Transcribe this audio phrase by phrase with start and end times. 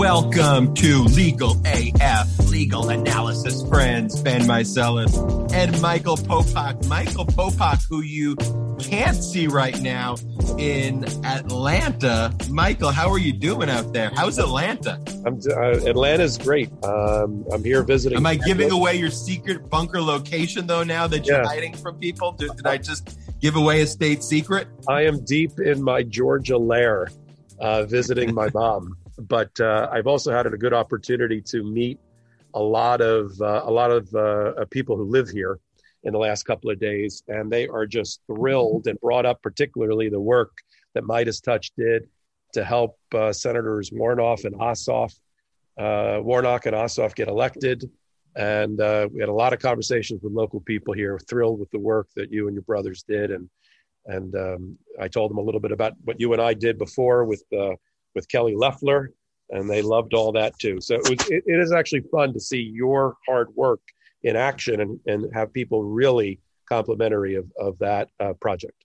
[0.00, 6.88] Welcome to Legal AF, Legal Analysis Friends, Ben Meiselas and Michael Popok.
[6.88, 8.34] Michael Popok, who you
[8.78, 10.14] can't see right now
[10.56, 12.34] in Atlanta.
[12.48, 14.10] Michael, how are you doing out there?
[14.14, 14.98] How's Atlanta?
[15.26, 16.70] I'm, uh, Atlanta's great.
[16.82, 18.16] Um, I'm here visiting.
[18.16, 21.46] Am I giving away your secret bunker location though now that you're yeah.
[21.46, 22.32] hiding from people?
[22.32, 24.66] Did, did I just give away a state secret?
[24.88, 27.08] I am deep in my Georgia lair,
[27.58, 28.96] uh, visiting my mom
[29.28, 31.98] but uh, I've also had a good opportunity to meet
[32.54, 35.58] a lot of uh, a lot of uh, people who live here
[36.02, 40.08] in the last couple of days, and they are just thrilled and brought up particularly
[40.08, 40.50] the work
[40.94, 42.08] that MeidasTouch did
[42.54, 45.12] to help uh, Senators Warnock and Ossoff,
[45.78, 47.88] uh, Warnock and Ossoff get elected.
[48.34, 51.78] And uh, we had a lot of conversations with local people here, thrilled with the
[51.78, 53.48] work that you and your brothers did, and
[54.06, 57.24] and um, I told them a little bit about what you and I did before
[57.24, 57.44] with
[58.14, 59.12] with Kelly Loeffler,
[59.50, 60.80] and they loved all that too.
[60.80, 63.80] So it, was, it, it is actually fun to see your hard work
[64.22, 68.84] in action and, and have people really complimentary of, of that uh, project.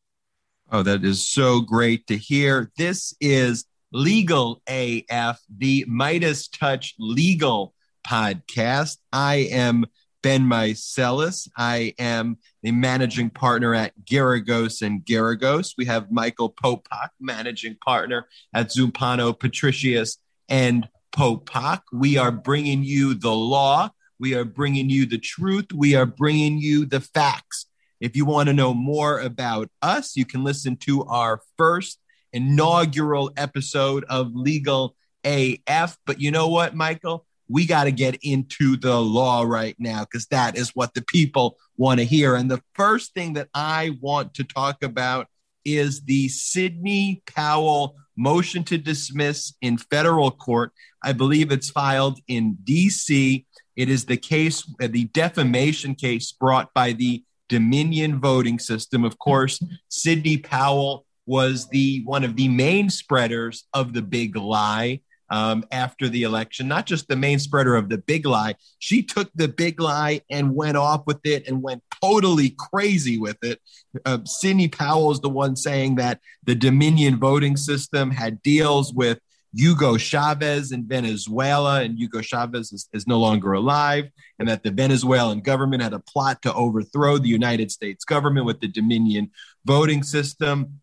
[0.72, 2.72] Oh, that is so great to hear.
[2.78, 7.74] This is Legal AF, the MeidasTouch Legal
[8.06, 8.98] podcast.
[9.14, 9.86] I am
[10.26, 11.48] Ben Meiselas.
[11.56, 15.76] I am the managing partner at Geragos and Geragos.
[15.78, 20.18] We have Michael Popok, managing partner at Zumpano, Patricios,
[20.50, 21.82] and Popok.
[21.94, 23.92] We are bringing you the law.
[24.20, 25.68] We are bringing you the truth.
[25.72, 27.68] We are bringing you the facts.
[28.00, 32.00] If you want to know more about us, you can listen to our first
[32.34, 36.00] inaugural episode of Legal AF.
[36.04, 37.25] But you know what, Michael?
[37.48, 41.58] We got to get into the law right now because that is what the people
[41.78, 42.36] want to hear.
[42.36, 45.28] And the first thing that I want to talk about
[45.64, 50.72] is the Sidney Powell motion to dismiss in federal court.
[51.04, 53.46] I believe it's filed in DC.
[53.76, 59.04] It is the case, uh, the defamation case brought by the Dominion voting system.
[59.04, 65.02] Of course, Sidney Powell was the one of the main spreaders of the big lie
[65.30, 68.56] um, after the election, not just the main spreader of the big lie.
[68.80, 73.38] She took the big lie and went off with it and went totally crazy with
[73.44, 73.60] it.
[74.06, 79.20] Uh, Sidney Powell is the one saying that the Dominion voting system had deals with
[79.56, 84.72] Hugo Chavez in Venezuela, and Hugo Chavez is, is, no longer alive, and that the
[84.72, 89.32] Venezuelan government had a plot to overthrow the United States government with the Dominion
[89.64, 90.82] voting system.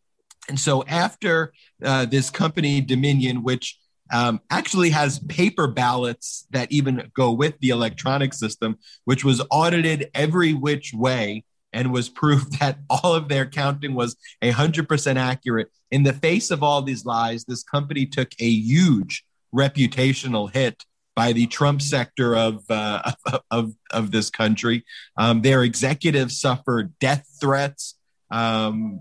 [0.49, 1.53] And so, after
[1.85, 3.79] uh, this company, Dominion, which
[4.11, 10.11] um, actually has paper ballots that even go with the electronic system, which was audited
[10.15, 15.71] every which way and was proved that all of their counting was 100% accurate.
[15.91, 19.25] In the face of all these lies, this company took a huge
[19.55, 20.85] reputational hit
[21.15, 23.13] by the Trump sector of uh,
[23.51, 24.85] of, of this country.
[25.17, 27.99] Um, their executives suffered death threats.
[28.31, 29.01] Um,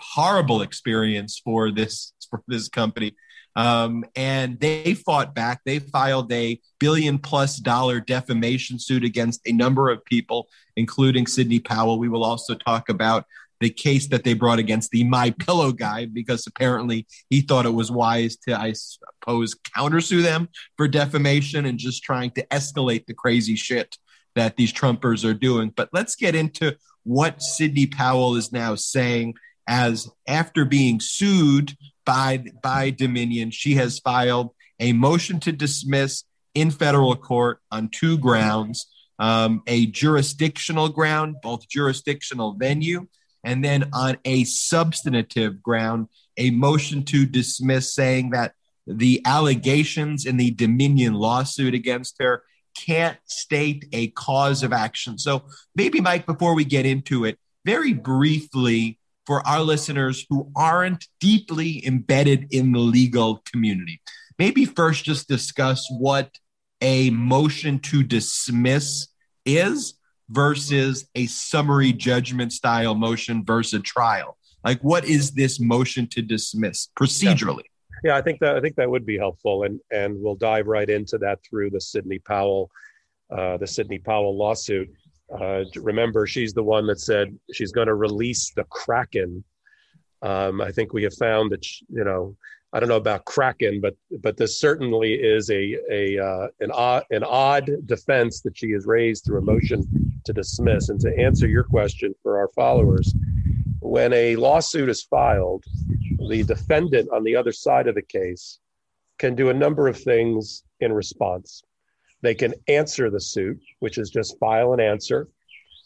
[0.00, 3.14] horrible experience for this for this company.
[3.54, 5.60] Um, and they fought back.
[5.64, 11.60] They filed a billion plus dollar defamation suit against a number of people, including Sidney
[11.60, 11.98] Powell.
[11.98, 13.26] We will also talk about
[13.60, 17.70] the case that they brought against the My Pillow guy because apparently he thought it
[17.70, 23.14] was wise to, I suppose, countersue them for defamation and just trying to escalate the
[23.14, 23.96] crazy shit
[24.34, 25.72] that these Trumpers are doing.
[25.76, 29.34] But let's get into what Sidney Powell is now saying
[29.68, 33.50] as after being sued by by Dominion.
[33.50, 36.24] She has filed a motion to dismiss
[36.54, 38.86] in federal court on two grounds:
[39.18, 43.06] um, a jurisdictional ground, both jurisdictional venue,
[43.44, 48.54] and then on a substantive ground, a motion to dismiss, saying that
[48.86, 52.42] the allegations in the Dominion lawsuit against her
[52.74, 55.18] can't state a cause of action.
[55.18, 55.44] So
[55.76, 58.98] maybe, Mike, before we get into it, very briefly
[59.32, 63.98] for our listeners who aren't deeply embedded in the legal community.
[64.38, 66.36] Maybe first just discuss what
[66.82, 69.08] a motion to dismiss
[69.46, 69.94] is
[70.28, 74.36] versus a summary judgment style motion versus a trial.
[74.62, 77.62] Like, what is this motion to dismiss procedurally?
[78.04, 78.10] Yeah.
[78.12, 80.90] yeah, I think that I think that would be helpful, and and we'll dive right
[80.90, 82.70] into that through the Sidney Powell,
[83.34, 84.90] uh, the Sidney Powell lawsuit.
[85.40, 89.44] Uh, remember, she's the one that said she's going to release the Kraken.
[90.20, 92.36] Um, I think we have found that you know
[92.72, 97.04] I don't know about Kraken, but but this certainly is a a uh, an odd
[97.10, 100.88] an odd defense that she has raised through a motion to dismiss.
[100.88, 103.14] And to answer your question for our followers,
[103.80, 105.64] when a lawsuit is filed,
[106.28, 108.58] the defendant on the other side of the case
[109.18, 111.62] can do a number of things in response.
[112.22, 115.28] They can answer the suit, which is just file an answer.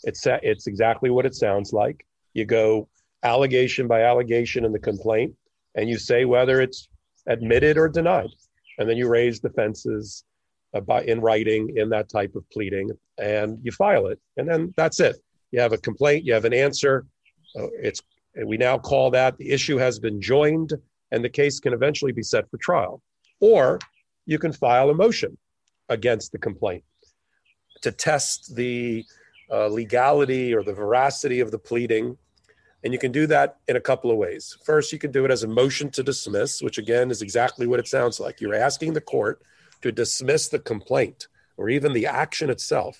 [0.04, 2.06] It's, it's exactly what it sounds like.
[2.34, 2.88] You go
[3.22, 5.34] allegation by allegation in the complaint,
[5.74, 6.88] and you say whether it's
[7.26, 8.30] admitted or denied.
[8.78, 10.24] And then you raise defenses
[10.86, 14.20] by, in writing in that type of pleading, and you file it.
[14.36, 15.16] And then that's it.
[15.50, 17.06] You have a complaint, you have an answer.
[17.58, 18.02] Uh, it's
[18.44, 20.74] we now call that the issue has been joined,
[21.10, 23.00] and the case can eventually be set for trial.
[23.40, 23.78] Or
[24.26, 25.38] you can file a motion
[25.88, 26.84] against the complaint
[27.82, 29.04] to test the
[29.50, 32.16] uh, legality or the veracity of the pleading.
[32.84, 34.56] And you can do that in a couple of ways.
[34.64, 37.80] First, you can do it as a motion to dismiss, which again is exactly what
[37.80, 38.40] it sounds like.
[38.40, 39.42] You're asking the court
[39.82, 42.98] to dismiss the complaint or even the action itself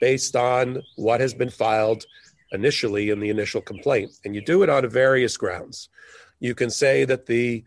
[0.00, 2.04] based on what has been filed
[2.52, 4.10] initially in the initial complaint.
[4.24, 5.88] And you do it on various grounds.
[6.40, 7.64] You can say that the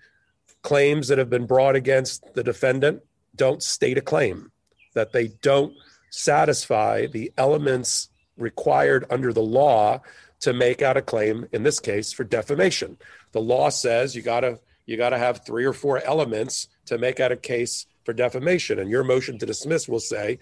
[0.61, 3.01] claims that have been brought against the defendant
[3.35, 4.51] don't state a claim,
[4.93, 5.73] that they don't
[6.09, 10.01] satisfy the elements required under the law
[10.41, 12.97] to make out a claim in this case for defamation.
[13.31, 16.97] The law says you got to you got to have three or four elements to
[16.97, 20.37] make out a case for defamation and your motion to dismiss will say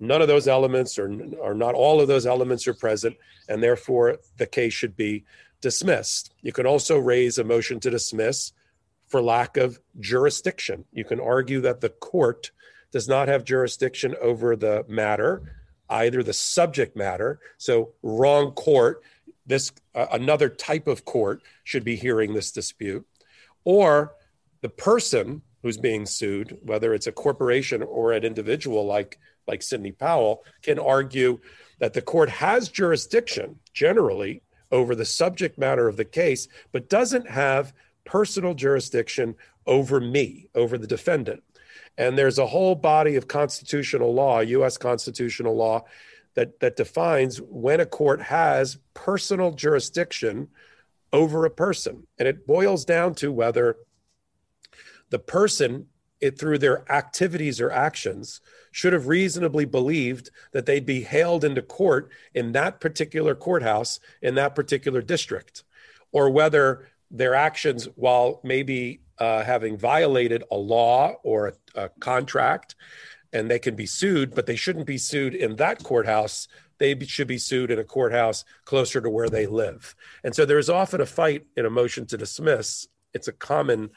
[0.00, 3.14] none of those elements or, or not all of those elements are present
[3.48, 5.24] and therefore the case should be
[5.60, 6.32] dismissed.
[6.40, 8.52] You can also raise a motion to dismiss
[9.08, 10.84] for lack of jurisdiction.
[10.92, 12.50] You can argue that the court
[12.92, 15.42] does not have jurisdiction over the matter,
[15.90, 19.02] either the subject matter, so wrong court,
[19.46, 23.06] this uh, another type of court should be hearing this dispute,
[23.64, 24.14] or
[24.60, 29.92] the person who's being sued, whether it's a corporation or an individual like like Sidney
[29.92, 31.40] Powell, can argue
[31.78, 37.30] that the court has jurisdiction generally over the subject matter of the case, but doesn't
[37.30, 37.72] have
[38.08, 41.42] personal jurisdiction over me, over the defendant.
[41.98, 45.84] And there's a whole body of constitutional law, US constitutional law,
[46.32, 50.48] that, that defines when a court has personal jurisdiction
[51.12, 52.06] over a person.
[52.18, 53.76] And it boils down to whether
[55.10, 55.88] the person,
[56.20, 58.40] it, through their activities or actions,
[58.70, 64.34] should have reasonably believed that they'd be hailed into court in that particular courthouse in
[64.36, 65.64] that particular district,
[66.10, 72.74] or whether their actions, while maybe uh, having violated a law or a, a contract,
[73.32, 76.48] and they can be sued, but they shouldn't be sued in that courthouse.
[76.78, 79.94] They should be sued in a courthouse closer to where they live.
[80.24, 82.86] And so there's often a fight in a motion to dismiss.
[83.12, 83.90] It's a common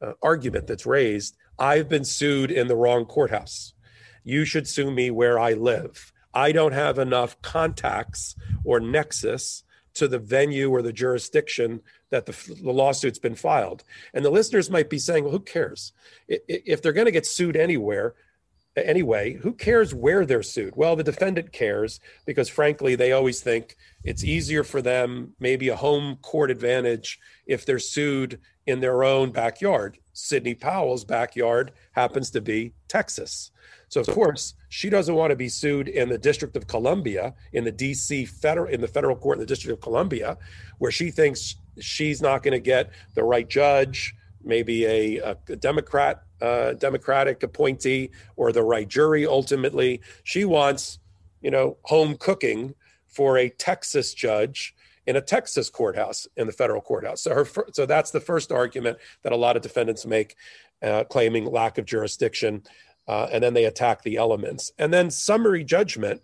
[0.00, 1.36] uh, argument that's raised.
[1.58, 3.74] I've been sued in the wrong courthouse.
[4.22, 6.12] You should sue me where I live.
[6.32, 9.64] I don't have enough contacts or nexus
[9.98, 11.80] to the venue or the jurisdiction
[12.10, 13.84] that the, the, lawsuit's been filed.
[14.14, 15.92] And the listeners might be saying, well, who cares?
[16.28, 18.14] If they're going to get sued anywhere,
[18.86, 20.74] anyway, who cares where they're sued?
[20.76, 25.76] Well, the defendant cares because, frankly, they always think it's easier for them, maybe a
[25.76, 29.98] home court advantage, if they're sued in their own backyard.
[30.12, 33.50] Sidney Powell's backyard happens to be Texas.
[33.88, 37.64] So of course, she doesn't want to be sued in the District of Columbia, in
[37.64, 40.36] the DC federal in the federal court in the District of Columbia,
[40.78, 44.14] where she thinks she's not going to get the right judge,
[44.44, 45.16] maybe a,
[45.48, 50.00] a Democrat uh, Democratic appointee or the right jury ultimately.
[50.24, 50.98] She wants,
[51.40, 52.74] you know, home cooking
[53.06, 54.74] for a Texas judge
[55.06, 57.22] in a Texas courthouse in the federal courthouse.
[57.22, 60.36] So her so that's the first argument that a lot of defendants make
[60.82, 62.62] uh, claiming lack of jurisdiction
[63.08, 64.70] uh, and then they attack the elements.
[64.78, 66.22] And then summary judgment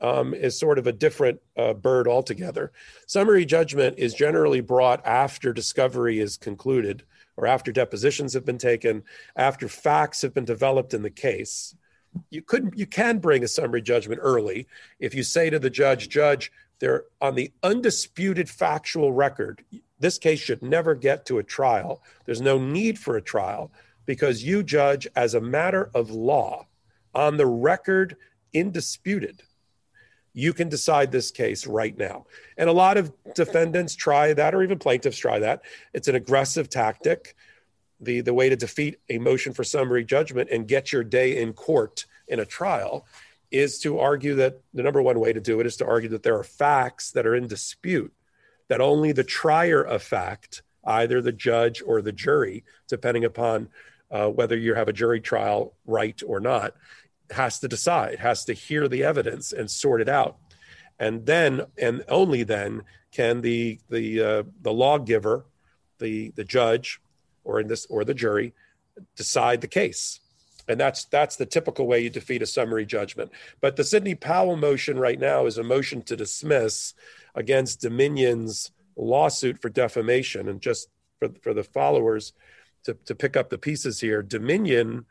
[0.00, 2.72] um, is sort of a different uh, bird altogether.
[3.06, 7.02] Summary judgment is generally brought after discovery is concluded
[7.36, 9.02] or after depositions have been taken,
[9.36, 11.74] after facts have been developed in the case.
[12.30, 14.66] You could you can bring a summary judgment early
[14.98, 19.64] if you say to the judge, Judge, they're on the undisputed factual record.
[19.98, 22.02] This case should never get to a trial.
[22.26, 23.70] There's no need for a trial
[24.04, 26.66] because you judge as a matter of law
[27.14, 28.16] on the record
[28.52, 29.42] indisputed
[30.34, 32.26] you can decide this case right now.
[32.56, 35.62] And a lot of defendants try that or even plaintiffs try that.
[35.92, 37.34] It's an aggressive tactic
[38.00, 41.52] the the way to defeat a motion for summary judgment and get your day in
[41.52, 43.06] court in a trial
[43.50, 46.22] is to argue that the number one way to do it is to argue that
[46.22, 48.12] there are facts that are in dispute
[48.68, 53.68] that only the trier of fact either the judge or the jury depending upon
[54.12, 56.74] uh, whether you have a jury trial right or not,
[57.30, 60.36] has to decide, has to hear the evidence and sort it out.
[60.98, 65.46] And then, and only then, can the the uh, the lawgiver,
[65.98, 67.00] the the judge,
[67.44, 68.54] or in this or the jury,
[69.16, 70.20] decide the case.
[70.68, 73.32] And that's that's the typical way you defeat a summary judgment.
[73.60, 76.94] But the Sidney Powell motion right now is a motion to dismiss
[77.34, 80.48] against Dominion's lawsuit for defamation.
[80.48, 80.88] And just
[81.18, 82.32] for, for the followers
[82.84, 85.06] to, to pick up the pieces here, Dominion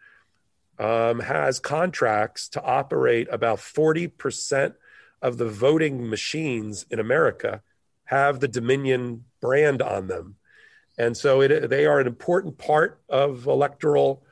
[0.82, 4.74] um, has contracts to operate about 40%
[5.22, 7.62] of the voting machines in America
[8.06, 10.38] have the Dominion brand on them.
[10.98, 14.24] And so it, they are an important part of electoral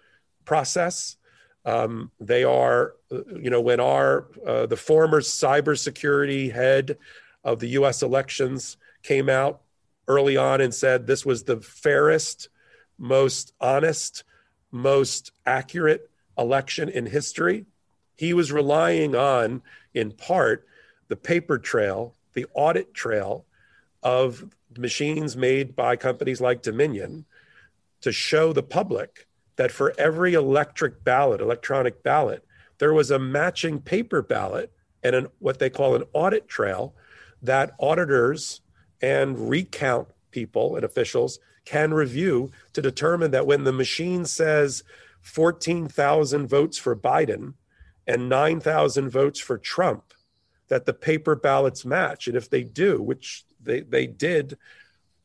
[0.43, 1.17] process.
[1.65, 6.97] Um, they are, you know, when our uh, the former cybersecurity head
[7.43, 8.01] of the U.S.
[8.01, 9.61] elections came out
[10.07, 12.49] early on and said this was the fairest,
[12.97, 14.23] most honest,
[14.71, 16.08] most accurate
[16.39, 17.65] election in history.
[18.15, 19.61] He was relying on,
[19.93, 20.65] in part,
[21.07, 23.45] the paper trail, the audit trail
[24.01, 24.45] of
[24.77, 27.25] machines made by companies like Dominion
[28.01, 29.27] to show the public
[29.57, 32.45] that for every electric ballot, electronic ballot,
[32.77, 34.71] there was a matching paper ballot
[35.03, 36.93] and an, what they call an audit trail
[37.41, 38.61] that auditors
[39.01, 44.83] and recount people and officials can review to determine that when the machine says
[45.21, 47.53] 14,000 votes for Biden
[48.07, 50.13] and 9,000 votes for Trump,
[50.67, 52.27] that the paper ballots match.
[52.27, 54.57] And if they do, which they, they did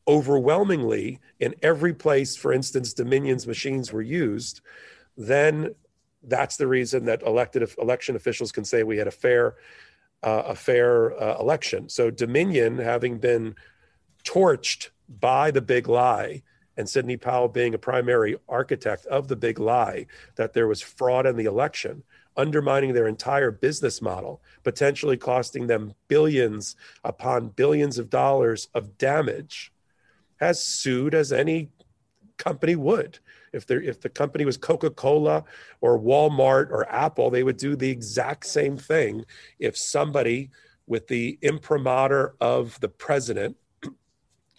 [0.07, 4.61] overwhelmingly in every place, for instance, Dominion's machines were used,
[5.17, 5.73] then
[6.23, 9.55] that's the reason that elected election officials can say we had a fair
[10.23, 11.87] uh, a fair uh, election.
[11.87, 13.55] So Dominion, having been
[14.23, 16.41] torched by the big lie,
[16.77, 21.25] and Sidney Powell being a primary architect of the big lie that there was fraud
[21.25, 22.03] in the election,
[22.37, 29.71] undermining their entire business model, potentially costing them billions upon billions of dollars of damage,
[30.37, 31.69] has sued as any
[32.37, 33.19] company would.
[33.53, 35.45] If, there, if the company was Coca Cola
[35.79, 39.25] or Walmart or Apple, they would do the exact same thing
[39.59, 40.51] if somebody
[40.87, 43.55] with the imprimatur of the president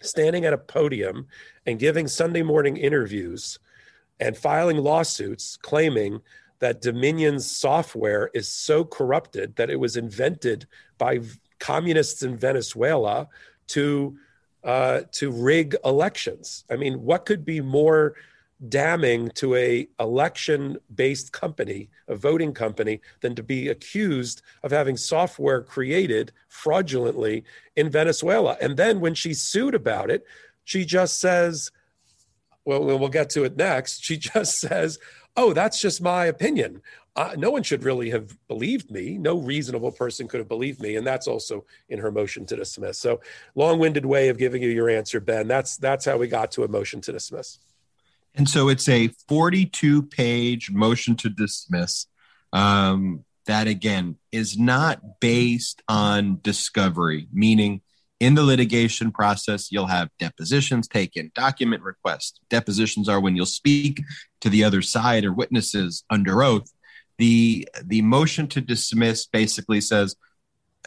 [0.01, 1.27] standing at a podium
[1.65, 3.59] and giving Sunday morning interviews
[4.19, 6.21] and filing lawsuits claiming
[6.59, 10.65] that Dominion's software is so corrupted that it was invented
[10.97, 11.19] by
[11.59, 13.27] communists in Venezuela
[13.67, 14.17] to
[14.63, 16.65] uh, to rig elections.
[16.69, 18.15] I mean, what could be more
[18.69, 24.97] damning to a election based company a voting company than to be accused of having
[24.97, 27.43] software created fraudulently
[27.75, 28.57] in venezuela.
[28.59, 30.25] And then when she's sued about it
[30.63, 31.71] she just says
[32.65, 34.03] well we'll get to it next.
[34.03, 34.97] She just says
[35.35, 36.81] oh that's just my opinion.
[37.15, 39.17] Uh, no one should really have believed me.
[39.17, 40.97] No reasonable person could have believed me.
[40.97, 42.99] And that's also in her motion to dismiss.
[42.99, 43.21] So
[43.55, 45.47] long-winded way of giving you your answer ben.
[45.47, 47.59] That's that's how we got to a motion to dismiss
[48.37, 52.05] and so it's a 42 page motion to dismiss
[52.53, 57.81] um, that, again, is not based on discovery, meaning
[58.19, 62.39] in the litigation process, you'll have depositions taken, document requests.
[62.49, 64.01] Depositions are when you'll speak
[64.41, 66.71] to the other side or witnesses under oath.
[67.17, 70.15] The, the motion to dismiss basically says,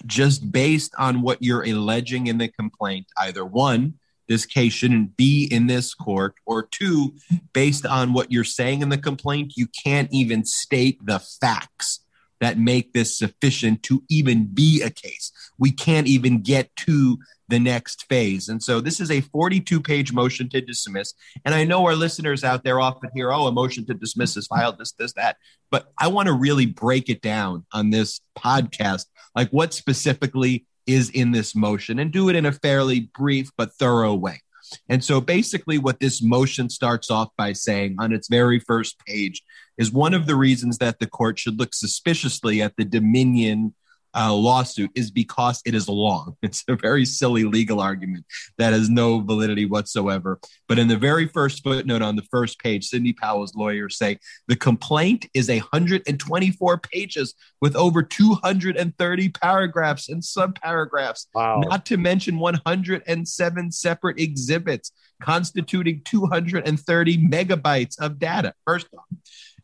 [0.06, 3.94] just based on what you're alleging in the complaint, either one,
[4.30, 7.12] this case shouldn't be in this court, or two,
[7.52, 12.04] based on what you're saying in the complaint, you can't even state the facts
[12.40, 15.32] that make this sufficient to even be a case.
[15.58, 17.18] We can't even get to
[17.48, 18.48] the next phase.
[18.48, 21.12] And so this is a 42 page motion to dismiss.
[21.44, 24.46] And I know our listeners out there often hear, oh, a motion to dismiss is
[24.46, 25.38] filed, this, this, that.
[25.72, 29.06] But I want to really break it down on this podcast.
[29.34, 33.72] Like, what specifically is in this motion and do it in a fairly brief but
[33.74, 34.40] thorough way.
[34.88, 39.42] And so basically, what this motion starts off by saying on its very first page
[39.78, 43.74] is one of the reasons that the court should look suspiciously at the Dominion
[44.14, 46.36] uh, lawsuit is because it is long.
[46.50, 48.24] It's a very silly legal argument
[48.58, 50.40] that has no validity whatsoever.
[50.68, 54.56] But in the very first footnote on the first page, Sidney Powell's lawyers say the
[54.56, 61.60] complaint is 124 pages with over 230 paragraphs and subparagraphs, wow.
[61.60, 64.90] not to mention 107 separate exhibits
[65.20, 68.54] constituting 230 megabytes of data.
[68.66, 69.04] First off,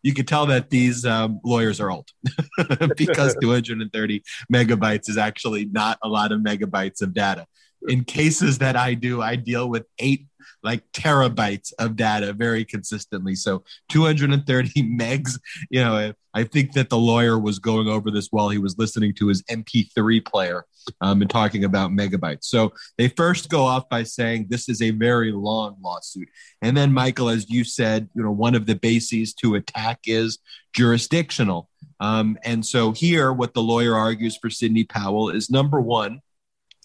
[0.06, 2.08] you can tell that these um, lawyers are old
[2.96, 4.22] because 230
[4.52, 7.44] megabytes is actually not a lot of megabytes of data.
[7.88, 10.28] In cases that I do, I deal with eight
[10.62, 13.34] like terabytes of data very consistently.
[13.34, 15.38] So 230 megs,
[15.70, 19.14] you know, I think that the lawyer was going over this while he was listening
[19.14, 20.66] to his MP3 player
[21.00, 22.44] um, and talking about megabytes.
[22.44, 26.28] So they first go off by saying this is a very long lawsuit.
[26.60, 30.38] And then, Michael, as you said, you know, one of the bases to attack is
[30.74, 31.70] jurisdictional.
[32.00, 36.20] Um, and so here, what the lawyer argues for Sidney Powell is number one,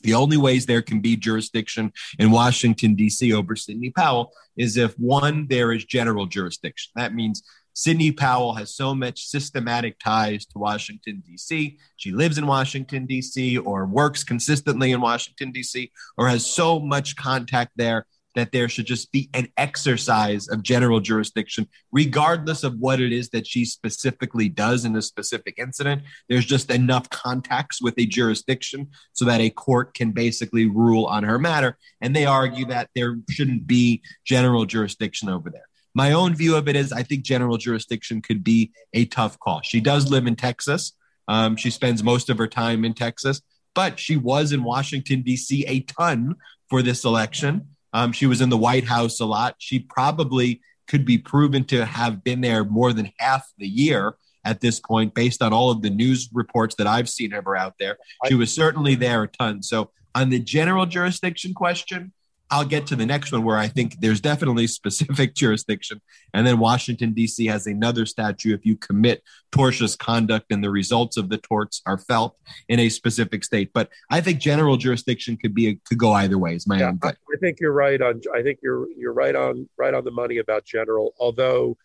[0.03, 3.33] the only ways there can be jurisdiction in Washington, D.C.
[3.33, 6.91] over Sidney Powell is if one, there is general jurisdiction.
[6.95, 7.43] That means
[7.73, 11.77] Sidney Powell has so much systematic ties to Washington, D.C.
[11.95, 17.15] She lives in Washington, D.C., or works consistently in Washington, D.C., or has so much
[17.15, 23.01] contact there that there should just be an exercise of general jurisdiction, regardless of what
[23.01, 26.03] it is that she specifically does in a specific incident.
[26.29, 31.23] There's just enough contacts with a jurisdiction so that a court can basically rule on
[31.23, 31.77] her matter.
[31.99, 35.67] And they argue that there shouldn't be general jurisdiction over there.
[35.93, 39.61] My own view of it is I think general jurisdiction could be a tough call.
[39.61, 40.93] She does live in Texas.
[41.27, 43.41] Um, she spends most of her time in Texas,
[43.75, 45.65] but she was in Washington, D.C.
[45.67, 46.35] a ton
[46.69, 47.67] for this election.
[47.93, 49.55] Um, she was in the White House a lot.
[49.57, 54.59] She probably could be proven to have been there more than half the year at
[54.59, 57.75] this point, based on all of the news reports that I've seen of her out
[57.79, 57.97] there.
[58.27, 59.61] She was certainly there a ton.
[59.61, 62.11] So, on the general jurisdiction question,
[62.51, 66.01] I'll get to the next one where I think there's definitely specific jurisdiction.
[66.33, 67.47] And then Washington, D.C.
[67.47, 68.53] has another statute.
[68.53, 72.35] If you commit tortious conduct and the results of the torts are felt
[72.67, 73.71] in a specific state.
[73.73, 76.55] But I think general jurisdiction could be a, could go either way.
[76.55, 77.17] Is my yeah, own gut.
[77.33, 78.21] I think you're right on.
[78.35, 81.13] I think you're you're right on right on the money about general.
[81.19, 81.77] Although,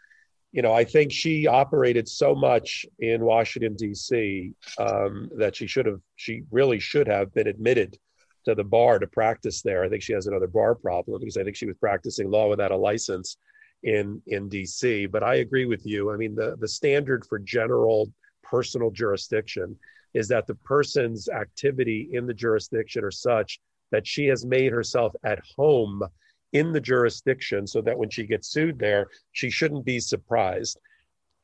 [0.50, 4.52] you know, I think she operated so much in Washington D.C.
[4.78, 7.98] Um, that she should have she really should have been admitted
[8.46, 9.84] to the bar to practice there.
[9.84, 12.70] I think she has another bar problem because I think she was practicing law without
[12.70, 13.36] a license
[13.82, 15.10] in in DC.
[15.10, 16.12] But I agree with you.
[16.12, 18.10] I mean, the the standard for general
[18.42, 19.76] personal jurisdiction
[20.14, 23.60] is that the person's activity in the jurisdiction are such
[23.90, 26.02] that she has made herself at home
[26.52, 30.78] in the jurisdiction so that when she gets sued there, she shouldn't be surprised.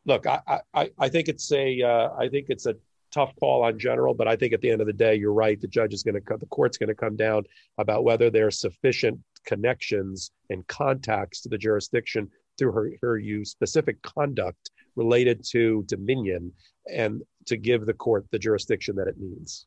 [0.06, 2.76] Look, I I, I think it's a uh, I think it's a
[3.12, 5.60] tough call on general, but I think at the end of the day, you're right.
[5.60, 7.44] The judge is going to the court's going to come down
[7.78, 13.50] about whether there are sufficient connections and contacts to the jurisdiction through her, her use
[13.50, 16.52] specific conduct related to dominion
[16.92, 19.66] and to give the court the jurisdiction that it needs.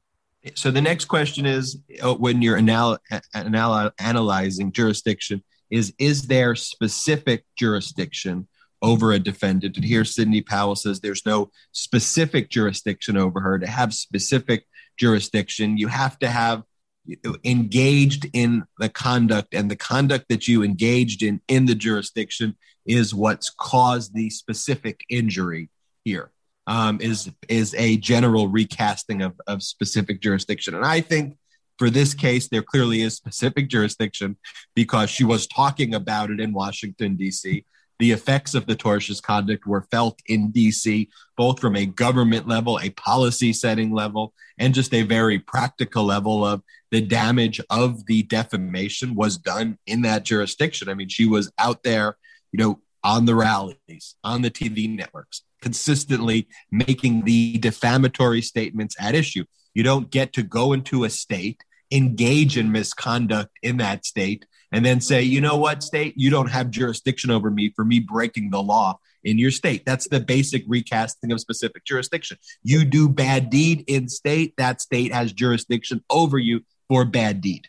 [0.54, 3.00] So the next question is uh, when you're anal-
[3.36, 8.48] anal- analyzing jurisdiction is is there specific jurisdiction
[8.86, 9.76] over a defendant.
[9.76, 13.58] And here, Sidney Powell says there's no specific jurisdiction over her.
[13.58, 16.64] To have specific jurisdiction, you have to have
[17.44, 23.14] engaged in the conduct, and the conduct that you engaged in in the jurisdiction is
[23.16, 25.70] what's caused the specific injury
[26.04, 26.32] here.
[26.68, 30.76] Um, is is a general recasting of, of specific jurisdiction.
[30.76, 31.38] And I think
[31.80, 34.38] for this case, there clearly is specific jurisdiction
[34.76, 37.66] because she was talking about it in Washington, D.C
[38.00, 42.80] the effects of the tortious conduct were felt in DC, both from a government level,
[42.80, 48.24] a policy setting level, and just a very practical level of the damage of the
[48.24, 50.90] defamation was done in that jurisdiction.
[50.90, 52.18] I mean, she was out there,
[52.52, 59.16] you know, on the rallies, on the TV networks, consistently making the defamatory statements at
[59.16, 59.46] issue.
[59.74, 64.86] You don't get to go into a state, engage in misconduct in that state, and
[64.86, 68.50] then say, you know what, state, you don't have jurisdiction over me for me breaking
[68.50, 69.84] the law in your state.
[69.86, 72.38] That's the basic recasting of specific jurisdiction.
[72.64, 77.68] You do bad deed in state, that state has jurisdiction over you for bad deed.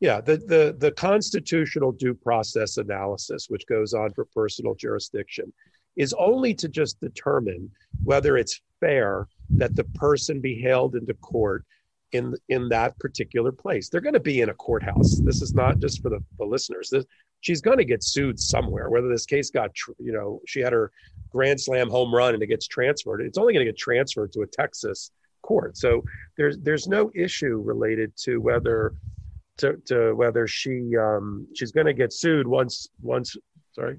[0.00, 5.52] Yeah, the, the, the constitutional due process analysis, which goes on for personal jurisdiction,
[5.96, 7.70] is only to just determine
[8.04, 11.64] whether it's fair that the person be hailed into court
[12.12, 13.88] in in that particular place.
[13.88, 15.20] They're going to be in a courthouse.
[15.24, 16.88] This is not just for the, the listeners.
[16.90, 17.04] This,
[17.40, 18.90] she's going to get sued somewhere.
[18.90, 20.90] Whether this case got, you know, she had her
[21.30, 23.20] grand slam home run and it gets transferred.
[23.20, 25.10] It's only going to get transferred to a Texas
[25.42, 25.76] court.
[25.76, 26.04] So
[26.36, 28.94] there's there's no issue related to whether
[29.58, 33.36] to, to whether she um, she's going to get sued once once.
[33.72, 33.98] Sorry.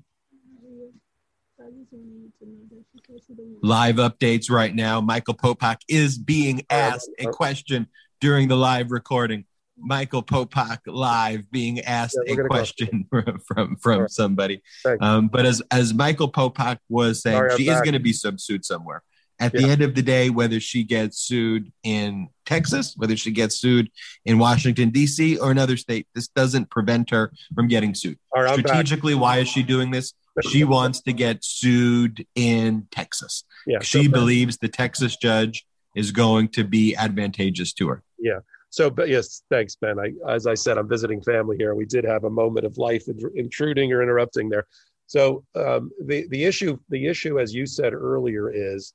[3.62, 5.02] Live updates right now.
[5.02, 7.88] Michael Popok is being asked a question
[8.22, 9.46] during the live recording.
[9.78, 14.62] Michael Popok live being asked yeah, a question from from, from somebody.
[15.02, 18.64] Um, but as as Michael Popok was saying, Sorry, she is going to be subsued
[18.64, 19.04] somewhere.
[19.42, 23.56] At the end of the day, whether she gets sued in Texas, whether she gets
[23.56, 23.90] sued
[24.26, 28.20] in Washington, D.C., or another state, this doesn't prevent her from getting sued.
[28.36, 30.14] Right, Strategically, why is she doing this?
[30.42, 33.44] She wants to get sued in Texas.
[33.66, 38.04] Yeah, she so, believes the Texas judge is going to be advantageous to her.
[38.18, 38.40] Yeah.
[38.70, 39.98] So, but yes, thanks, Ben.
[40.00, 41.74] I, as I said, I'm visiting family here.
[41.74, 44.68] We did have a moment of life intruding or interrupting there.
[45.08, 48.94] So, um, the the issue the issue, as you said earlier, is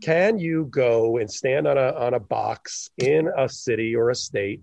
[0.00, 4.14] can you go and stand on a on a box in a city or a
[4.14, 4.62] state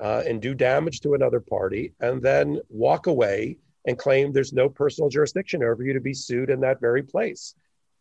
[0.00, 4.68] uh, and do damage to another party, and then walk away and claim there's no
[4.68, 7.54] personal jurisdiction over you to be sued in that very place?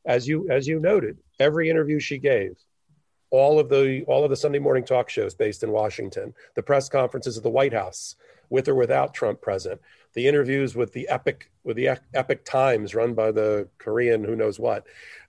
[0.06, 2.58] As you as you noted, every interview she gave,
[3.32, 6.90] all of the all of the Sunday morning talk shows based in Washington, the press
[6.90, 8.16] conferences at the White House,
[8.50, 9.80] with or without Trump present,
[10.14, 14.60] the interviews with the Epoch with the Epoch Times run by the Korean who knows
[14.60, 14.86] what,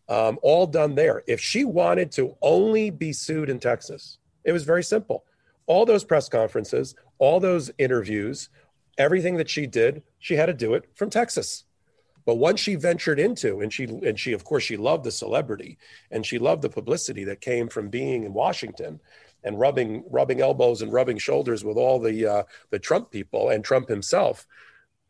[0.08, 1.22] um, all done there.
[1.26, 5.24] If she wanted to only be sued in Texas, it was very simple.
[5.66, 8.50] All those press conferences, all those interviews,
[8.98, 11.64] everything that she did, she had to do it from Texas.
[12.24, 15.78] But once she ventured into, and she and she of course she loved the celebrity
[16.10, 19.00] and she loved the publicity that came from being in Washington
[19.44, 23.64] and rubbing rubbing elbows and rubbing shoulders with all the uh, the Trump people and
[23.64, 24.44] Trump himself.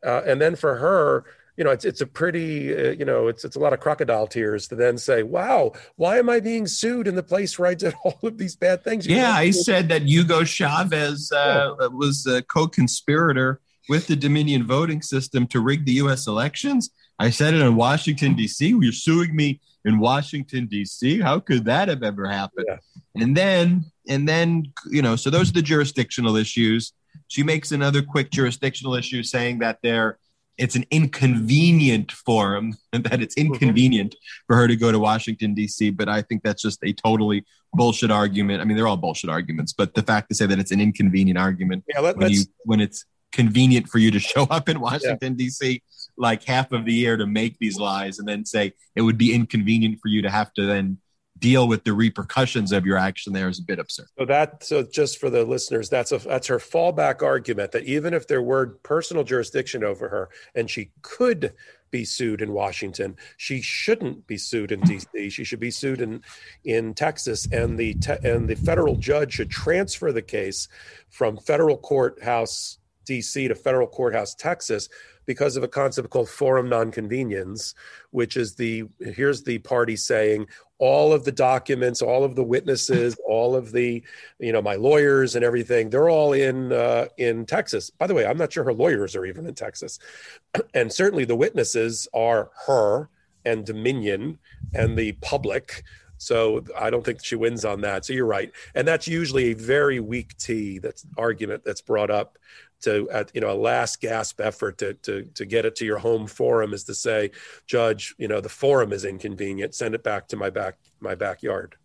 [0.05, 1.25] Uh, and then for her,
[1.57, 4.27] you know, it's it's a pretty, uh, you know, it's it's a lot of crocodile
[4.27, 7.73] tears to then say, "Wow, why am I being sued in the place where I
[7.73, 11.87] did all of these bad things?" You yeah, I said that Hugo Chavez uh, yeah.
[11.87, 16.27] was a co-conspirator with the Dominion voting system to rig the U.S.
[16.27, 16.89] elections.
[17.19, 18.67] I said it in Washington D.C.
[18.67, 21.19] You're suing me in Washington D.C.
[21.19, 22.67] How could that have ever happened?
[22.67, 23.23] Yeah.
[23.23, 26.93] And then, and then, you know, so those are the jurisdictional issues.
[27.27, 30.19] She makes another quick jurisdictional issue saying that there
[30.57, 33.53] it's an inconvenient forum and that it's mm-hmm.
[33.53, 34.15] inconvenient
[34.47, 35.91] for her to go to Washington D.C.
[35.91, 38.61] But I think that's just a totally bullshit argument.
[38.61, 41.37] I mean, they're all bullshit arguments, but the fact to say that it's an inconvenient
[41.37, 43.05] argument yeah, let, when you when it's
[43.37, 45.45] convenient for you to show up in Washington yeah.
[45.45, 45.81] D.C.
[46.17, 49.33] like half of the year to make these lies, and then say it would be
[49.33, 50.97] inconvenient for you to have to then
[51.39, 54.07] deal with the repercussions of your action there is a bit absurd.
[54.17, 58.15] So that so just for the listeners, that's a that's her fallback argument that even
[58.15, 61.53] if there were personal jurisdiction over her and she could
[61.91, 65.29] be sued in Washington, she shouldn't be sued in D.C.
[65.29, 66.23] She should be sued in
[66.65, 70.67] in Texas, and the te- and the federal judge should transfer the case
[71.09, 73.47] from federal courthouse D.C.
[73.47, 74.89] to federal courthouse Texas
[75.25, 77.73] because of a concept called forum non conveniens,
[78.11, 80.47] which is the here's the party saying
[80.79, 84.03] all of the documents, all of the witnesses, all of the
[84.39, 87.89] you know my lawyers and everything, they're all in uh, in Texas.
[87.89, 89.99] By the way, I'm not sure her lawyers are even in Texas,
[90.73, 93.09] and certainly the witnesses are her
[93.45, 94.39] and Dominion
[94.73, 95.83] and the public.
[96.17, 98.05] So I don't think she wins on that.
[98.05, 102.37] So you're right, and that's usually a very weak T that's argument that's brought up
[102.81, 105.97] to at you know a last gasp effort to to to get it to your
[105.97, 107.31] home forum is to say
[107.65, 109.75] judge you know the forum is inconvenient.
[109.75, 111.75] Send it back to my back my backyard.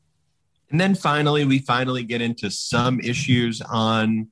[0.70, 4.28] And then finally we finally get into some issues on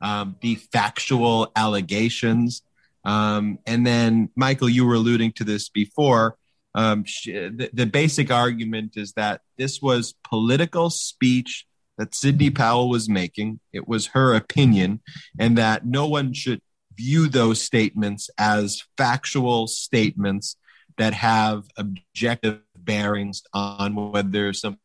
[0.00, 2.62] um, the factual allegations.
[3.04, 6.36] Um, and then michael you were alluding to this before
[6.74, 11.66] um, the, the basic argument is that this was political speech
[11.98, 13.60] that Sidney Powell was making.
[13.72, 15.00] It was her opinion,
[15.38, 16.60] and that no one should
[16.96, 20.56] view those statements as factual statements
[20.98, 24.78] that have objective bearings on whether something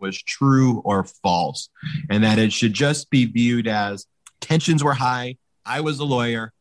[0.00, 1.68] was true or false,
[2.08, 4.06] and that it should just be viewed as
[4.40, 5.36] tensions were high.
[5.64, 6.52] I was a lawyer,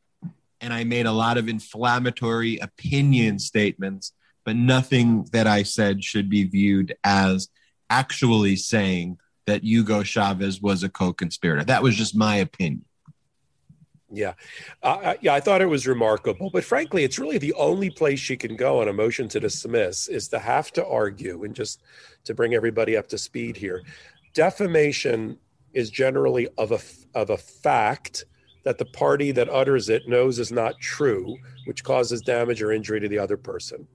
[0.65, 6.27] and I made a lot of inflammatory opinion statements, but nothing that I said should
[6.27, 7.49] be viewed as
[7.91, 11.63] actually saying that Hugo Chavez was a co-conspirator.
[11.65, 12.83] That was just my opinion.
[14.11, 14.33] Yeah,
[14.81, 18.35] uh, yeah, I thought it was remarkable, but frankly, it's really the only place she
[18.35, 21.83] can go on a motion to dismiss is to have to argue and just
[22.23, 23.83] to bring everybody up to speed here.
[24.33, 25.37] Defamation
[25.73, 26.79] is generally of a
[27.13, 28.25] of a fact
[28.65, 32.99] that the party that utters it knows is not true, which causes damage or injury
[32.99, 33.87] to the other person.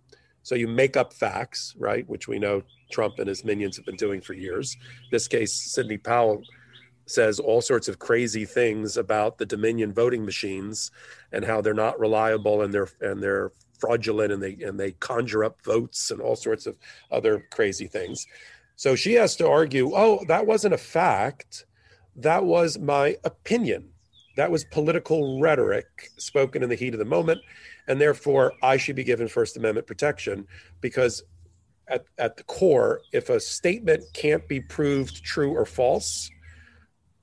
[0.42, 2.09] So you make up facts, right?
[2.09, 4.76] Which we know Trump and his minions have been doing for years.
[4.80, 6.42] In this case, Sidney Powell
[7.06, 10.92] says all sorts of crazy things about the Dominion voting machines
[11.33, 15.44] and how they're not reliable and they're and they're fraudulent and they and they conjure
[15.44, 16.76] up votes and all sorts of
[17.11, 18.26] other crazy things.
[18.76, 21.66] So she has to argue, oh, that wasn't a fact.
[22.16, 23.90] That was my opinion.
[24.40, 27.42] That was political rhetoric spoken in the heat of the moment.
[27.87, 30.46] And therefore, I should be given First Amendment protection
[30.81, 31.22] because
[31.88, 36.31] at, at the core, if a statement can't be proved true or false,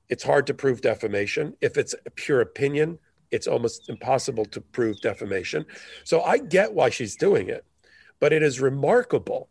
[0.08, 1.56] it's hard to prove defamation.
[1.60, 3.00] If it's a pure opinion,
[3.32, 5.66] it's almost impossible to prove defamation.
[6.04, 7.64] So I get why she's doing it,
[8.20, 9.48] but it is remarkable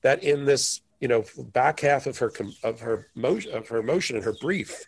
[0.00, 2.32] that in this, you know, back half of her
[2.64, 4.86] of her motion of her motion in her brief,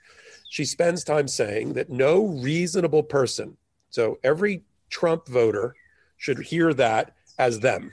[0.54, 3.56] she spends time saying that no reasonable person,
[3.90, 5.74] so every Trump voter
[6.16, 7.90] should hear that as them.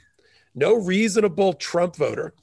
[0.53, 2.35] No reasonable Trump voter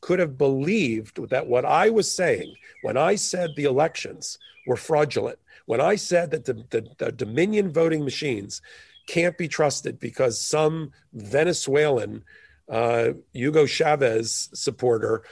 [0.00, 5.38] could have believed that what I was saying when I said the elections were fraudulent,
[5.66, 8.60] when I said that the, the, the Dominion voting machines
[9.06, 12.24] can't be trusted because some Venezuelan
[12.68, 15.22] uh, Hugo Chavez supporter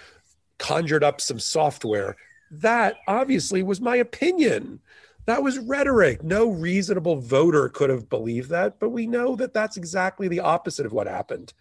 [0.58, 2.16] conjured up some software.
[2.52, 4.80] That obviously was my opinion.
[5.24, 6.22] That was rhetoric.
[6.22, 10.86] No reasonable voter could have believed that, but we know that that's exactly the opposite
[10.86, 11.54] of what happened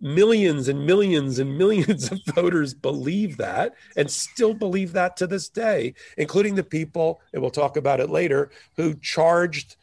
[0.00, 5.48] millions and millions and millions of voters believe that and still believe that to this
[5.48, 9.76] day, including the people, and we'll talk about it later, who charged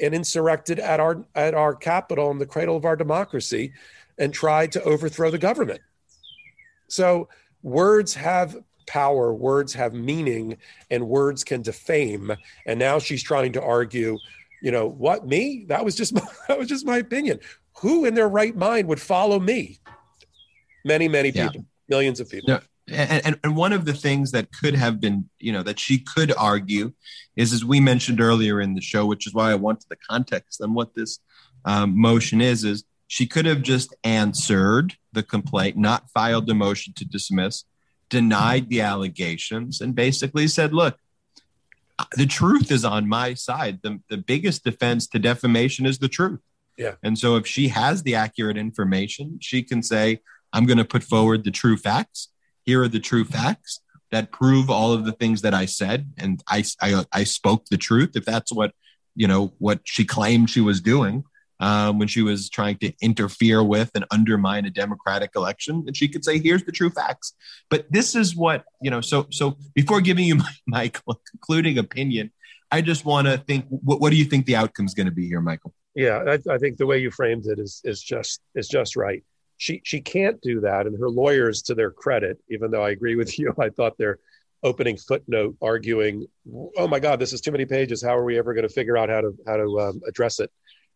[0.00, 3.72] and insurrected at our at our Capitol in the cradle of our democracy
[4.18, 5.80] and tried to overthrow the government.
[6.88, 7.28] So
[7.62, 8.56] words have
[8.92, 10.56] power, words have meaning,
[10.90, 12.32] and words can defame.
[12.66, 14.18] And now she's trying to argue,
[14.60, 15.64] you know, what me?
[15.68, 17.40] That was just my, that was just my opinion
[17.82, 19.78] who in their right mind would follow me?
[20.84, 21.60] Many, many people, yeah.
[21.88, 22.60] millions of people.
[22.88, 25.98] And, and, and one of the things that could have been, you know, that she
[25.98, 26.92] could argue
[27.36, 30.60] is, as we mentioned earlier in the show, which is why I wanted the context
[30.60, 31.20] on what this
[31.64, 36.92] um, motion is, is she could have just answered the complaint, not filed a motion
[36.96, 37.64] to dismiss,
[38.12, 40.98] denied the allegations, and basically said, look,
[42.12, 43.80] the truth is on my side.
[43.82, 46.40] The, the biggest defense to defamation is the truth.
[46.76, 46.96] Yeah.
[47.02, 50.20] And so if she has the accurate information, she can say,
[50.52, 52.28] I'm going to put forward the true facts.
[52.64, 56.12] Here are the true facts that prove all of the things that I said.
[56.18, 58.10] And I, I, I spoke the truth.
[58.14, 58.72] If that's what,
[59.16, 61.24] you know, what she claimed she was doing
[61.62, 65.84] um, when she was trying to interfere with and undermine a democratic election.
[65.86, 67.34] And she could say, here's the true facts.
[67.70, 70.92] But this is what, you know, so, so before giving you my, my
[71.30, 72.32] concluding opinion,
[72.72, 75.12] I just want to think, what, what do you think the outcome is going to
[75.12, 75.72] be here, Michael?
[75.94, 79.22] Yeah, I, I, think the way you framed it is is just is just right.
[79.58, 83.14] She she can't do that, and her lawyers, to their credit, even though I agree
[83.14, 84.18] with you, I thought their
[84.62, 86.26] opening footnote arguing,
[86.78, 88.02] "Oh my God, this is too many pages.
[88.02, 90.50] How are we ever going to figure out how to how to um, address it?"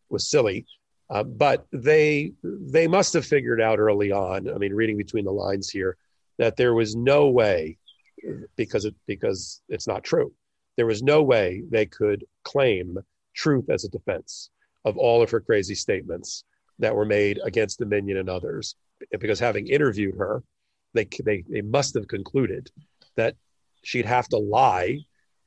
[0.08, 0.66] Was silly.
[1.08, 4.52] Uh, but they they must have figured out early on.
[4.52, 5.96] I mean, reading between the lines here,
[6.38, 7.78] that there was no way
[8.56, 10.32] because it because it's not true.
[10.76, 12.98] There was no way they could claim
[13.34, 14.50] truth as a defense
[14.84, 16.44] of all of her crazy statements
[16.78, 18.76] that were made against Dominion and others.
[19.18, 20.42] Because having interviewed her,
[20.94, 22.70] they, they, they must have concluded
[23.16, 23.36] that
[23.82, 25.00] she'd have to lie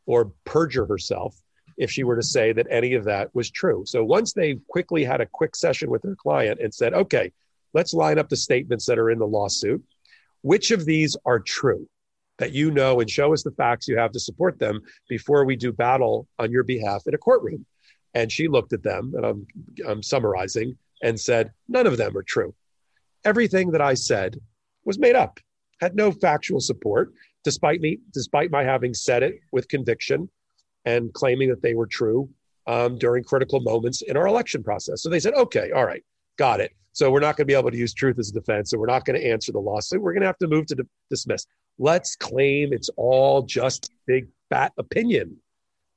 [0.05, 1.35] or perjure herself
[1.79, 3.83] if she were to say that any of that was true.
[3.87, 7.31] So once they quickly had a quick session with their client and said, okay,
[7.73, 9.81] let's line up the statements that are in the lawsuit.
[10.41, 11.87] Which of these are true
[12.37, 15.55] that you know and show us the facts you have to support them before we
[15.55, 17.65] do battle on your behalf in a courtroom?
[18.13, 19.47] And she looked at them, and I'm,
[19.87, 22.55] I'm summarizing, and said, None of them are true.
[23.23, 24.39] Everything that I said
[24.83, 25.39] was made up,
[25.79, 27.13] had no factual support,
[27.43, 30.29] despite me, despite my having said it with conviction
[30.89, 32.29] and claiming that they were true
[32.67, 35.01] um, during critical moments in our election process.
[35.03, 36.03] So they said, okay, all right,
[36.37, 36.71] got it.
[36.93, 38.71] So we're not going to be able to use truth as a defense.
[38.71, 40.01] So we're not going to answer the lawsuit.
[40.01, 41.45] We're going to have to move to dismiss.
[41.77, 45.37] Let's claim it's all just big fat opinion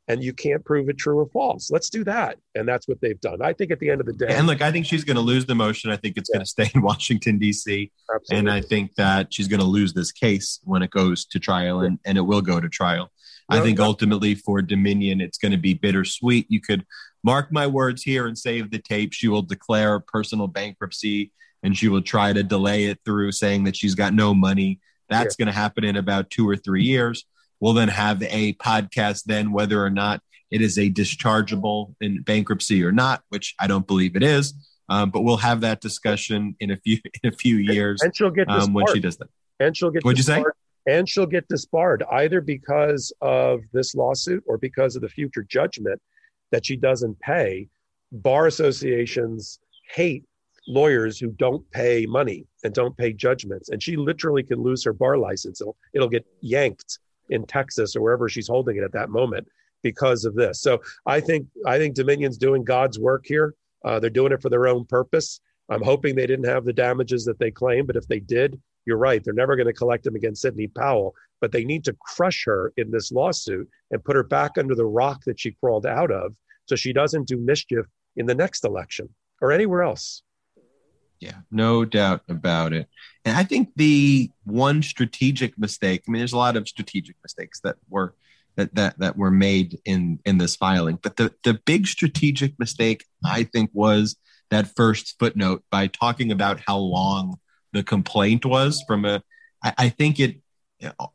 [0.09, 1.71] and you can't prove it true or false.
[1.71, 2.39] Let's do that.
[2.55, 3.41] And that's what they've done.
[3.43, 4.29] I think at the end of the day.
[4.29, 5.91] And look, I think she's going to lose the motion.
[5.91, 6.39] I think it's yeah.
[6.39, 7.91] going to stay in Washington, D.C.
[8.15, 8.39] Absolutely.
[8.39, 11.81] And I think that she's going to lose this case when it goes to trial
[11.81, 13.11] and, and it will go to trial.
[13.53, 16.47] I think ultimately for Dominion, it's going to be bittersweet.
[16.49, 16.85] You could
[17.25, 19.13] mark my words here and save the tape.
[19.13, 23.77] She will declare personal bankruptcy and she will try to delay it through saying that
[23.77, 24.81] she's got no money.
[25.09, 25.45] That's yeah.
[25.45, 27.25] going to happen in about two or three years.
[27.61, 32.85] We'll then have a podcast then whether or not it is a dischargeable in bankruptcy
[32.85, 34.55] or not, which I don't believe it is.
[34.89, 38.03] Um, but we'll have that discussion in a few in a few years.
[38.03, 39.29] And she'll get um, when she does that.
[39.61, 40.05] And she'll get.
[40.05, 40.45] What'd you say?
[40.87, 46.01] And she'll get disbarred either because of this lawsuit or because of the future judgment
[46.51, 47.69] that she doesn't pay.
[48.11, 49.61] Bar associations
[49.95, 50.25] hate
[50.67, 54.93] lawyers who don't pay money and don't pay judgments, and she literally can lose her
[54.93, 55.61] bar license.
[55.61, 56.99] It'll, it'll get yanked
[57.31, 59.49] in Texas or wherever she's holding it at that moment
[59.83, 60.61] because of this.
[60.61, 63.55] So I think I think Dominion's doing God's work here.
[63.85, 65.41] Uh, they're doing it for their own purpose.
[65.69, 68.97] I'm hoping they didn't have the damages that they claim, but if they did, you're
[68.97, 69.23] right.
[69.23, 72.73] They're never going to collect them against Sidney Powell, but they need to crush her
[72.77, 76.35] in this lawsuit and put her back under the rock that she crawled out of
[76.67, 79.09] so she doesn't do mischief in the next election
[79.41, 80.23] or anywhere else.
[81.21, 82.89] Yeah, no doubt about it.
[83.25, 87.61] And I think the one strategic mistake, I mean, there's a lot of strategic mistakes
[87.61, 88.15] that were
[88.57, 93.05] that that that were made in in this filing, but the the big strategic mistake
[93.25, 94.17] I think was
[94.51, 97.39] that first footnote by talking about how long
[97.73, 99.23] the complaint was from a
[99.63, 100.43] I, I think it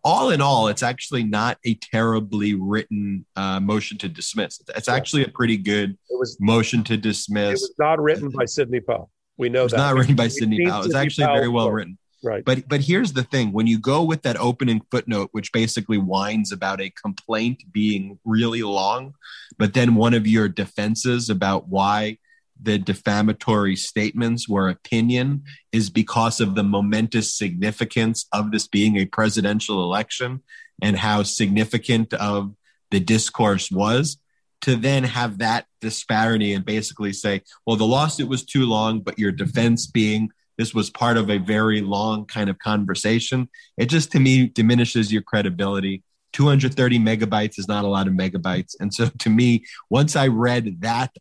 [0.04, 4.62] all in all, it's actually not a terribly written uh, motion to dismiss.
[4.76, 7.62] It's actually a pretty good it was, motion to dismiss.
[7.62, 9.10] It was not written by Sidney Powell.
[9.38, 9.80] We know it's that.
[9.80, 10.86] not written by Sidney Powell.
[10.86, 11.98] It's actually Powell very well written.
[12.24, 12.44] Right.
[12.44, 16.52] But but here's the thing: when you go with that opening footnote, which basically whines
[16.52, 19.14] about a complaint being really long,
[19.58, 22.18] but then one of your defenses about why
[22.62, 29.06] the defamatory statements were opinion is because of the momentous significance of this being a
[29.06, 30.42] presidential election
[30.82, 32.54] and how significant of
[32.92, 34.18] the discourse was
[34.62, 39.20] to then have that disparity and basically say, well, the lawsuit was too long, but
[39.20, 44.12] your defense being this was part of a very long kind of conversation, it just
[44.12, 46.04] to me diminishes your credibility.
[46.34, 48.76] 230 megabytes is not a lot of megabytes.
[48.80, 51.16] And so to me, once I read that,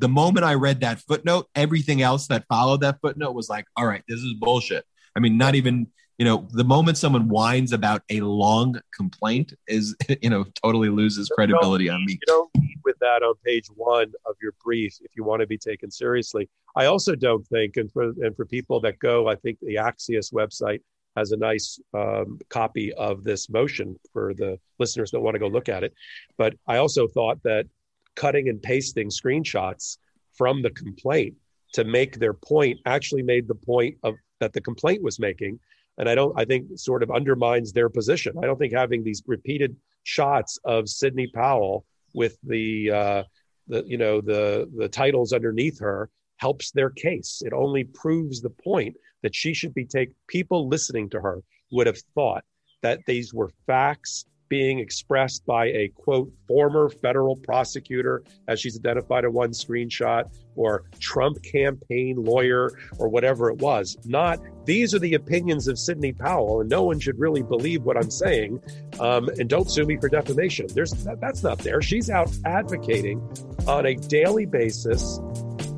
[0.00, 3.86] the moment I read that footnote, everything else that followed that footnote was like, all
[3.86, 4.84] right, this is bullshit.
[5.14, 5.88] I mean, not even
[6.20, 11.30] you know, the moment someone whines about a long complaint is, you know, totally loses
[11.30, 12.12] credibility on me.
[12.12, 15.46] You don't need with that on page one of your brief if you want to
[15.46, 16.50] be taken seriously.
[16.76, 20.30] I also don't think, and for and for people that go, I think the Axios
[20.30, 20.82] website
[21.16, 25.48] has a nice um, copy of this motion for the listeners that want to go
[25.48, 25.94] look at it.
[26.36, 27.66] But I also thought that
[28.16, 29.98] cutting and pasting screenshots
[30.36, 31.34] from the complaint
[31.74, 35.58] to make their point actually made the point of that the complaint was making
[36.00, 38.34] and I don't I think sort of undermines their position.
[38.42, 43.22] I don't think having these repeated shots of Sidney Powell with the uh,
[43.68, 47.42] the you know the the titles underneath her helps their case.
[47.44, 51.86] It only proves the point that she should be take people listening to her would
[51.86, 52.44] have thought
[52.80, 59.24] that these were facts being expressed by a quote former federal prosecutor, as she's identified
[59.24, 60.24] in one screenshot,
[60.56, 63.96] or Trump campaign lawyer, or whatever it was.
[64.04, 67.96] Not these are the opinions of Sidney Powell, and no one should really believe what
[67.96, 68.60] I'm saying.
[68.98, 70.66] Um, and don't sue me for defamation.
[70.74, 71.80] There's that, that's not there.
[71.80, 73.22] She's out advocating
[73.66, 75.20] on a daily basis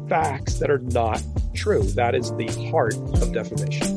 [0.09, 1.23] facts that are not
[1.55, 1.83] true.
[1.83, 3.91] That is the heart of defamation.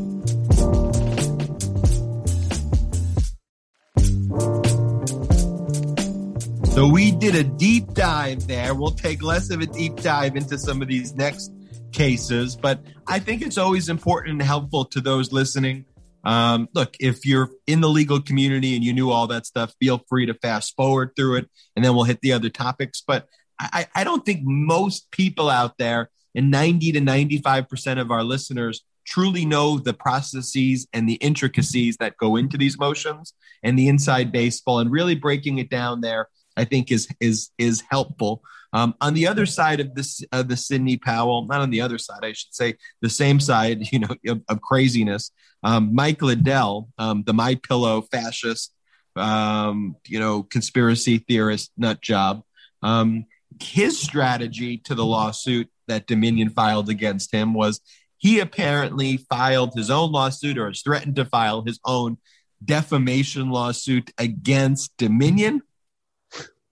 [6.76, 8.76] So we did a deep dive there.
[8.76, 11.54] We'll take less of a deep dive into some of these next
[11.94, 15.86] cases, but I think it's always important and helpful to those listening.
[16.26, 20.04] Um, look, if you're in the legal community and you knew all that stuff, feel
[20.10, 23.02] free to fast forward through it and then we'll hit the other topics.
[23.08, 28.26] But I, I don't think most people out there, and 90 to 95% of our
[28.26, 33.34] listeners, truly know the processes and the intricacies that go into these motions
[33.64, 37.84] and the inside baseball and really breaking it down there I think is is is
[37.90, 38.44] helpful.
[38.74, 41.98] Um, on the other side of this of the Sidney Powell, not on the other
[41.98, 45.32] side, I should say, the same side, you know, of, of craziness.
[45.64, 48.74] Um, Mike Lindell, um, the My Pillow fascist,
[49.16, 52.44] um, you know, conspiracy theorist nut job.
[52.84, 53.26] Um,
[53.62, 57.80] his strategy to the lawsuit that Dominion filed against him was
[58.18, 62.18] he apparently filed his own lawsuit or has threatened to file his own
[62.64, 65.62] defamation lawsuit against Dominion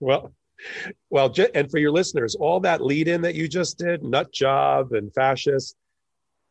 [0.00, 0.32] well,
[1.10, 4.92] well, and for your listeners, all that lead in that you just did, nut job
[4.92, 5.76] and fascist,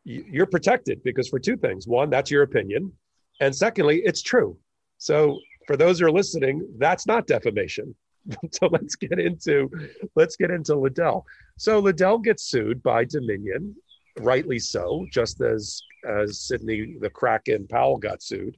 [0.04, 1.88] you're protected because for two things.
[1.88, 2.92] One, that's your opinion.
[3.40, 4.58] And secondly, it's true.
[4.98, 7.96] So for those who are listening, that's not defamation.
[8.52, 9.70] so let's get into
[10.16, 11.26] let's get into Lindell.
[11.58, 13.76] So Lindell gets sued by Dominion,
[14.20, 18.58] rightly so, just as as Sidney the Kraken Powell got sued.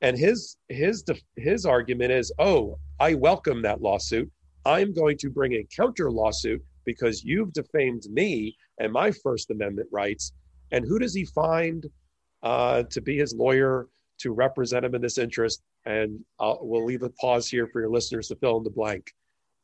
[0.00, 1.04] And his his
[1.36, 4.30] his argument is, "Oh, I welcome that lawsuit.
[4.64, 9.88] I'm going to bring a counter lawsuit because you've defamed me and my First Amendment
[9.92, 10.32] rights."
[10.70, 11.86] And who does he find
[12.42, 15.62] uh, to be his lawyer to represent him in this interest?
[15.86, 19.12] And I'll, we'll leave a pause here for your listeners to fill in the blank.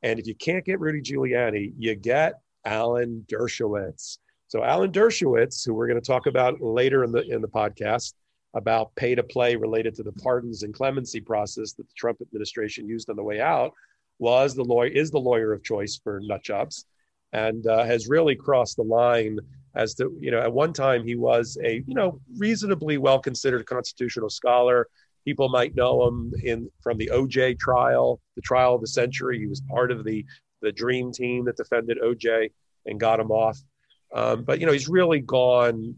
[0.02, 4.18] And if you can't get Rudy Giuliani, you get Alan Dershowitz.
[4.48, 8.14] So Alan Dershowitz, who we're going to talk about later in the in the podcast,
[8.54, 12.88] about pay to play related to the pardons and clemency process that the Trump administration
[12.88, 13.72] used on the way out
[14.18, 16.86] was the lawyer is the lawyer of choice for nut jobs
[17.32, 19.38] and uh, has really crossed the line
[19.74, 23.66] as to you know at one time he was a you know reasonably well considered
[23.66, 24.88] constitutional scholar.
[25.24, 29.38] People might know him in from the oj trial the trial of the century.
[29.38, 30.24] He was part of the
[30.62, 32.50] the dream team that defended oj
[32.86, 33.58] and got him off.
[34.14, 35.96] Um, but you know he's really gone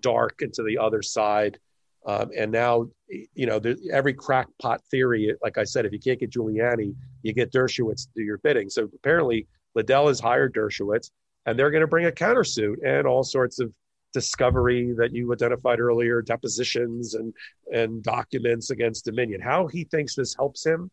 [0.00, 1.58] dark into the other side
[2.06, 3.60] um, and now you know
[3.92, 8.08] every crackpot theory like i said if you can't get giuliani you get dershowitz to
[8.16, 11.10] do your bidding so apparently lindell has hired dershowitz
[11.46, 13.72] and they're going to bring a countersuit and all sorts of
[14.12, 17.32] discovery that you identified earlier, depositions and
[17.72, 19.40] and documents against Dominion.
[19.40, 20.90] How he thinks this helps him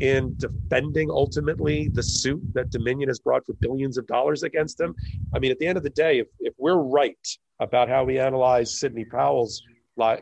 [0.00, 4.94] in defending ultimately the suit that Dominion has brought for billions of dollars against him.
[5.34, 7.28] I mean, at the end of the day, if, if we're right
[7.60, 9.62] about how we analyze Sidney Powell's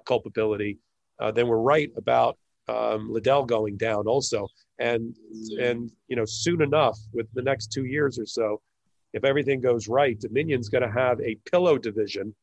[0.05, 0.79] culpability,
[1.21, 4.49] uh, then we're right about um, Lindell going down also.
[4.79, 5.15] And
[5.61, 8.61] and you know, soon enough, with the next two years or so,
[9.13, 12.35] if everything goes right, Dominion's going to have a pillow division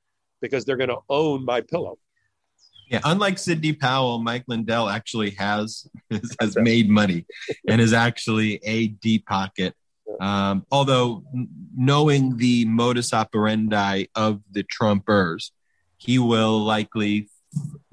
[0.41, 1.97] because they're going to own my pillow.
[2.89, 5.87] Yeah, unlike Sidney Powell, Mike Lindell actually has
[6.39, 7.25] has made money
[7.67, 9.75] and is actually a deep pocket.
[10.19, 11.23] Um, although
[11.75, 15.51] knowing the modus operandi of the Trumpers,
[16.01, 17.29] he will likely,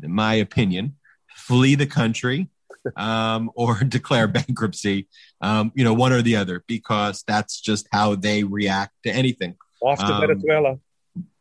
[0.02, 0.96] in my opinion,
[1.36, 2.48] flee the country
[2.96, 5.08] um, or declare bankruptcy,
[5.42, 9.56] um, you know, one or the other, because that's just how they react to anything.
[9.82, 10.78] Off to um, Venezuela.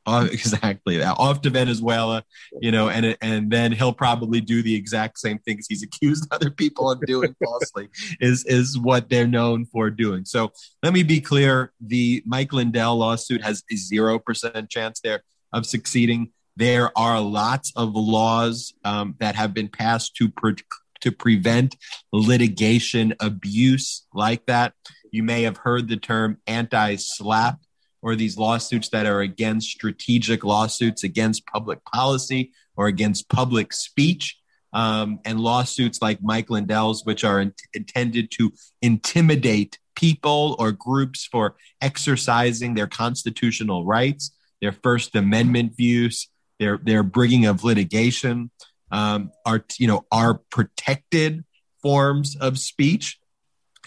[0.06, 1.02] Uh, exactly.
[1.02, 2.24] Off to Venezuela,
[2.62, 6.50] you know, and and then he'll probably do the exact same things he's accused other
[6.50, 7.88] people of doing falsely.
[8.20, 10.26] Is is what they're known for doing.
[10.26, 10.52] So
[10.84, 15.66] let me be clear: the Mike Lindell lawsuit has a zero percent chance there of
[15.66, 16.32] succeeding.
[16.58, 20.56] There are lots of laws um, that have been passed to pre-
[21.02, 21.78] to prevent
[22.12, 24.74] litigation abuse like that.
[25.12, 27.60] You may have heard the term anti-SLAPP
[28.02, 34.40] or these lawsuits that are against strategic lawsuits against public policy or against public speech.
[34.74, 38.52] Um, and lawsuits like Mike Lindell's, which are in- intended to
[38.82, 46.28] intimidate people or groups for exercising their constitutional rights, their First Amendment views,
[46.60, 48.52] their, their bringing of litigation
[48.92, 51.44] um, are you know are protected
[51.82, 53.20] forms of speech.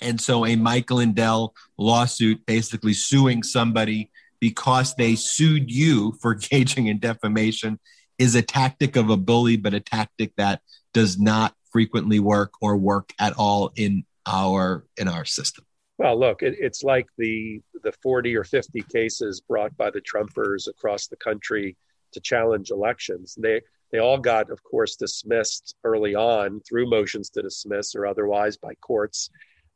[0.03, 4.11] And so a mike lindell lawsuit basically suing somebody
[4.41, 7.79] because they sued you for engaging in defamation
[8.19, 10.61] is a tactic of a bully but a tactic that
[10.93, 15.65] does not frequently work or work at all in our in our system.
[15.99, 20.69] Well look it, it's like the the 40 or 50 cases brought by the trumpers
[20.69, 21.77] across the country
[22.13, 23.61] to challenge elections they
[23.93, 28.75] they all got, of course, dismissed early on through motions to dismiss or otherwise by
[28.75, 29.31] courts.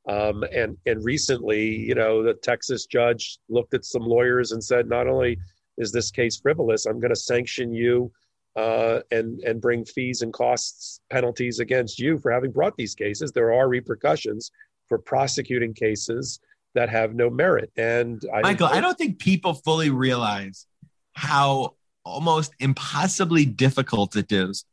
[0.08, 4.88] Um, and and recently, you know, the Texas judge looked at some lawyers and said,
[4.88, 5.38] not only
[5.78, 8.12] is this case frivolous, I'm going to sanction you
[8.54, 13.32] uh, and and bring fees and costs penalties against you for having brought these cases.
[13.32, 14.50] There are repercussions
[14.88, 16.38] for prosecuting cases
[16.74, 17.72] that have no merit.
[17.76, 20.66] And I Michael, I don't think people fully realize
[21.14, 24.64] how almost impossibly difficult it is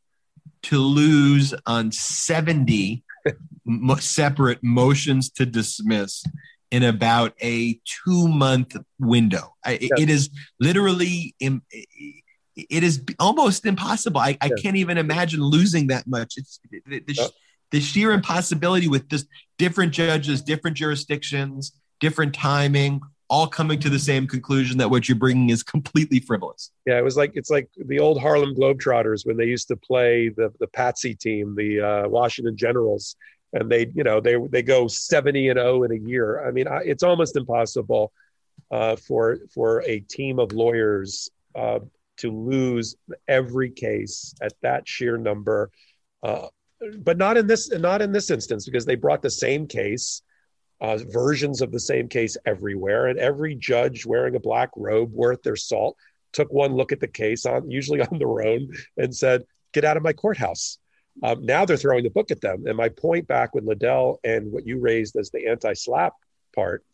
[0.64, 3.02] to lose on 70
[3.98, 6.24] separate motions to dismiss
[6.70, 9.54] in about a two month window.
[9.64, 14.20] I, It is literally, it is almost impossible.
[14.20, 16.34] I, I can't even imagine losing that much.
[16.36, 17.32] It's the, the,
[17.70, 19.26] the sheer impossibility with just
[19.58, 23.00] different judges, different jurisdictions, different timing,
[23.32, 26.70] all coming to the same conclusion that what you're bringing is completely frivolous.
[26.84, 30.28] Yeah, it was like it's like the old Harlem Globetrotters when they used to play
[30.28, 33.16] the the Patsy team, the uh, Washington Generals,
[33.54, 36.46] and they you know they they go seventy and zero in a year.
[36.46, 38.12] I mean, I, it's almost impossible
[38.70, 41.78] uh, for for a team of lawyers uh,
[42.18, 42.96] to lose
[43.28, 45.70] every case at that sheer number.
[46.22, 46.48] Uh,
[46.98, 50.20] but not in this not in this instance because they brought the same case
[50.82, 53.06] uh, versions of the same case everywhere.
[53.06, 55.96] And every judge wearing a black robe worth their salt
[56.32, 59.96] took one look at the case on usually on their own and said, "Get out
[59.96, 60.78] of my courthouse."
[61.22, 62.66] Um, now they're throwing the book at them.
[62.66, 66.14] And my point back with Lindell and what you raised as the anti-SLAPP
[66.54, 66.84] part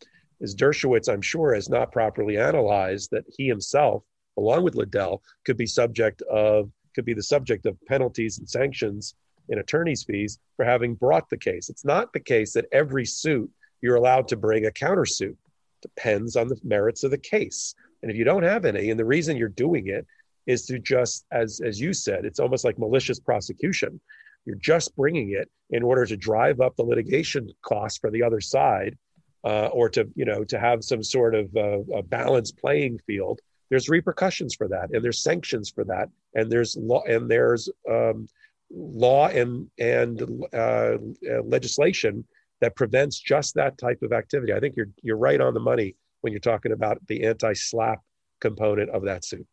[0.41, 4.03] is Dershowitz, I'm sure, has not properly analyzed that he himself,
[4.37, 9.15] along with Lindell, could be subject of could be the subject of penalties and sanctions
[9.47, 11.69] and attorney's fees for having brought the case.
[11.69, 13.49] It's not the case that every suit
[13.81, 15.35] you're allowed to bring a countersuit.
[15.81, 17.75] Depends on the merits of the case.
[18.01, 20.05] And if you don't have any, and the reason you're doing it
[20.45, 23.99] is to just, as as you said, it's almost like malicious prosecution.
[24.45, 28.41] You're just bringing it in order to drive up the litigation costs for the other
[28.41, 28.97] side,
[29.43, 33.41] uh, or to you know to have some sort of uh, a balanced playing field
[33.69, 38.27] there's repercussions for that, and there's sanctions for that, and there's law and there's um,
[38.71, 40.21] law and and
[40.53, 40.97] uh,
[41.43, 42.25] legislation
[42.61, 44.53] that prevents just that type of activity.
[44.53, 47.99] I think you're you're right on the money when you're talking about the anti-SLAPP
[48.41, 49.47] component of that suit.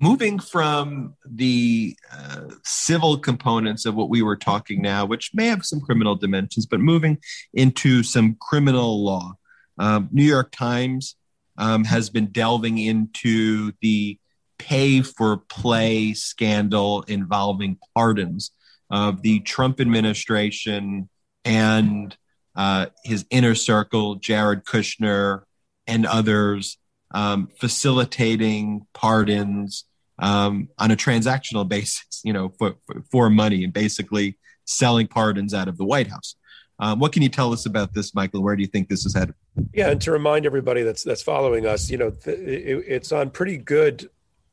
[0.00, 5.62] Moving from the uh, civil components of what we were talking now, which may have
[5.64, 7.18] some criminal dimensions, but moving
[7.52, 9.34] into some criminal law.
[9.78, 11.16] Um, New York Times
[11.58, 14.18] um, has been delving into the
[14.58, 18.52] pay for play scandal involving pardons
[18.90, 21.09] of the Trump administration
[21.44, 22.16] and
[22.56, 25.42] uh, his inner circle, Jared Kushner,
[25.86, 26.78] and others,
[27.12, 29.84] um, facilitating pardons
[30.18, 32.76] um, on a transactional basis, you know, for,
[33.10, 36.36] for, money and basically selling pardons out of the White House.
[36.78, 38.42] Um, what can you tell us about this, Michael?
[38.42, 39.34] Where do you think this is headed?
[39.72, 43.30] Yeah, and to remind everybody that's that's following us, you know, th- it, it's on
[43.30, 44.08] pretty good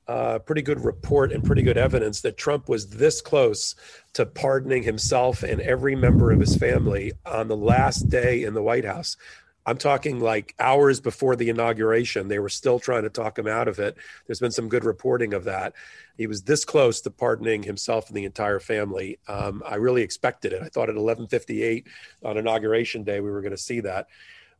[0.08, 3.76] uh, pretty good report and pretty good evidence that Trump was this close
[4.14, 8.62] to pardoning himself and every member of his family on the last day in the
[8.62, 9.18] White House.
[9.68, 12.30] I'm talking like hours before the inauguration.
[12.30, 13.98] They were still trying to talk him out of it.
[14.26, 15.74] There's been some good reporting of that.
[16.18, 19.20] He was this close to pardoning himself and the entire family.
[19.28, 20.62] Um, I really expected it.
[20.64, 21.86] I thought at 11:58
[22.24, 24.08] on inauguration day we were going to see that.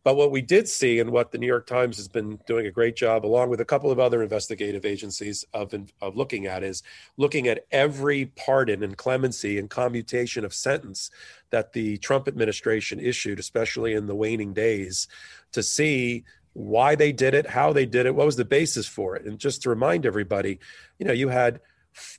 [0.04, 2.72] But what we did see, and what the New York Times has been doing a
[2.72, 6.82] great job, along with a couple of other investigative agencies, of, of looking at, is
[7.18, 11.12] looking at every pardon and clemency and commutation of sentence
[11.50, 15.08] that the Trump administration issued, especially in the waning days,
[15.52, 16.24] to see
[16.54, 19.26] why they did it, how they did it, what was the basis for it.
[19.26, 20.60] And just to remind everybody,
[20.98, 21.60] you know, you had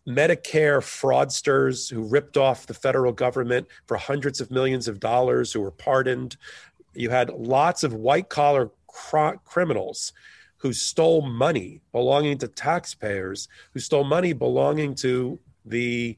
[0.06, 5.60] Medicare fraudsters who ripped off the federal government for hundreds of millions of dollars who
[5.60, 6.36] were pardoned
[6.98, 10.12] you had lots of white collar cr- criminals
[10.58, 16.16] who stole money belonging to taxpayers, who stole money belonging to the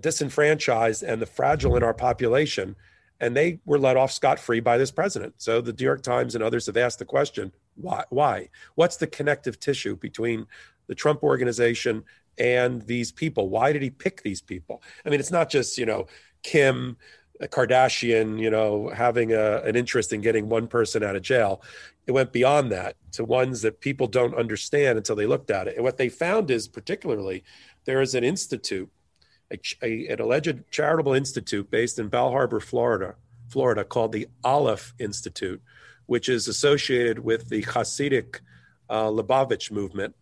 [0.00, 2.74] disenfranchised and the fragile in our population.
[3.20, 5.34] And they were let off scot free by this president.
[5.38, 8.04] So the New York Times and others have asked the question why?
[8.10, 8.48] Why?
[8.74, 10.46] What's the connective tissue between
[10.88, 12.02] the Trump organization
[12.36, 13.48] and these people?
[13.48, 14.82] Why did he pick these people?
[15.06, 16.08] I mean, it's not just, you know,
[16.42, 16.96] Kim
[17.40, 21.62] a Kardashian, you know, having a, an interest in getting one person out of jail.
[22.06, 25.76] It went beyond that to ones that people don't understand until they looked at it.
[25.76, 27.44] And what they found is, particularly,
[27.84, 28.90] there is an institute,
[29.52, 33.14] a, a, an alleged charitable institute based in Bal Harbour, Florida,
[33.48, 35.62] Florida, called the Aleph Institute,
[36.06, 38.40] which is associated with the Hasidic
[38.90, 40.14] uh, Lubavitch movement,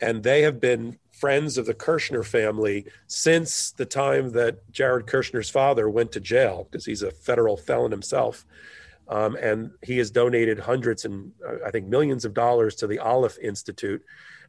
[0.00, 5.48] and they have been friends of the Kushner family since the time that Jared Kushner's
[5.48, 8.44] father went to jail because he's a federal felon himself.
[9.08, 11.32] Um, and he has donated hundreds and
[11.64, 14.04] I think millions of dollars to the Aleph Institute.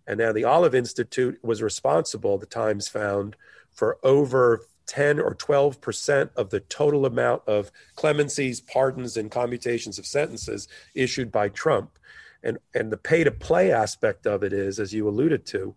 [0.07, 3.37] And now the Aleph Institute was responsible, the Times found,
[3.71, 9.99] for over 10 or 12 percent of the total amount of clemencies, pardons, and commutations
[9.99, 11.97] of sentences issued by Trump.
[12.43, 15.75] And, and the pay to play aspect of it is, as you alluded to,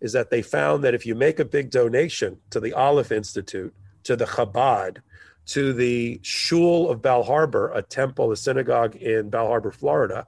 [0.00, 3.74] is that they found that if you make a big donation to the Aleph Institute,
[4.04, 4.98] to the Chabad,
[5.46, 10.26] to the Shul of Bal Harbour, a temple, a synagogue in Bal Harbour, Florida,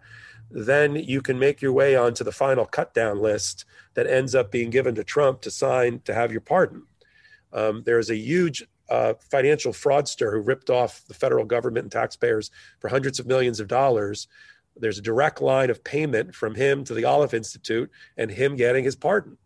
[0.51, 3.65] then you can make your way onto the final cutdown list
[3.95, 6.85] that ends up being given to Trump to sign to have your pardon.
[7.53, 12.51] Um, there's a huge uh, financial fraudster who ripped off the federal government and taxpayers
[12.79, 14.29] for hundreds of millions of dollars.
[14.77, 18.85] There's a direct line of payment from him to the Aleph Institute and him getting
[18.85, 19.37] his pardon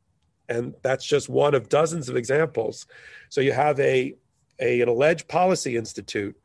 [0.53, 2.87] and that's just one of dozens of examples.
[3.31, 4.15] So you have a,
[4.61, 6.37] a an alleged policy institute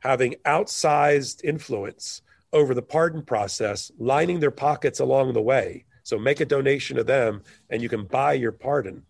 [0.00, 2.20] having outsized influence
[2.52, 5.84] over the pardon process, lining their pockets along the way.
[6.02, 9.04] So make a donation to them, and you can buy your pardon.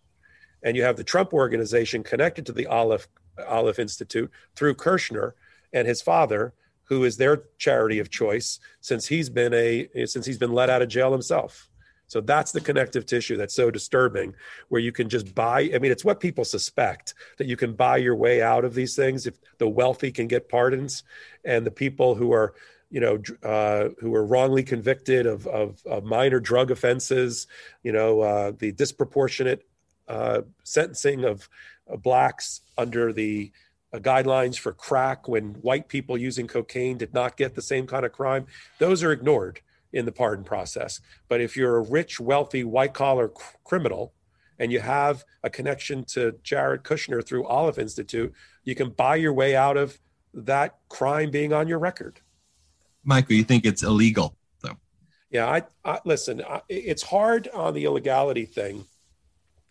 [0.63, 3.07] And you have the Trump organization connected to the Aleph
[3.47, 5.33] Aleph Institute through Kushner
[5.73, 6.53] and his father,
[6.85, 10.81] who is their charity of choice since he's been a since he's been let out
[10.81, 11.69] of jail himself.
[12.07, 14.35] So that's the connective tissue that's so disturbing,
[14.69, 15.69] where you can just buy.
[15.73, 18.95] I mean, it's what people suspect that you can buy your way out of these
[18.95, 19.25] things.
[19.25, 21.03] If the wealthy can get pardons,
[21.43, 22.53] and the people who are,
[22.91, 27.47] you know, uh, who are wrongly convicted of, of, of minor drug offenses,
[27.83, 29.65] you know, uh, the disproportionate
[30.07, 31.49] uh, sentencing of
[32.03, 33.51] blacks under the
[33.93, 38.05] uh, guidelines for crack when white people using cocaine did not get the same kind
[38.05, 38.45] of crime,
[38.77, 39.61] those are ignored
[39.95, 40.99] in the pardon process.
[41.29, 43.31] But if you're a rich, wealthy, white collar
[43.63, 44.13] criminal
[44.59, 48.33] and you have a connection to Jared Kushner through Aleph Institute,
[48.65, 49.97] you can buy your way out of
[50.33, 52.19] that crime being on your record.
[53.05, 54.77] Michael, you think it's illegal, though?
[55.29, 56.43] Yeah, I, I listen.
[56.43, 58.85] I, it's hard on the illegality thing,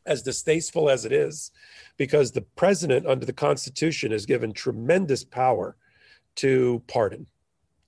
[0.06, 1.50] as distasteful as it is,
[1.98, 5.76] because the president under the Constitution is given tremendous power
[6.36, 7.26] to pardon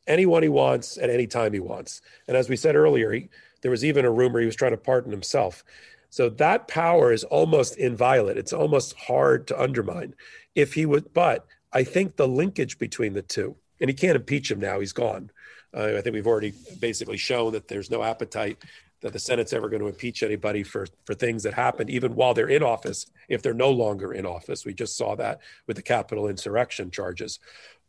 [0.06, 2.00] anyone he wants at any time he wants.
[2.28, 3.28] And as we said earlier, he,
[3.62, 5.64] there was even a rumor he was trying to pardon himself.
[6.10, 8.38] So that power is almost inviolate.
[8.38, 10.14] It's almost hard to undermine.
[10.54, 14.50] If he would, but I think the linkage between the two, and he can't impeach
[14.50, 15.30] him now, he's gone.
[15.76, 18.58] Uh, I think we've already basically shown that there's no appetite
[19.02, 22.32] that the Senate's ever going to impeach anybody for for things that happened even while
[22.32, 23.06] they're in office.
[23.28, 27.38] If they're no longer in office, we just saw that with the Capitol insurrection charges.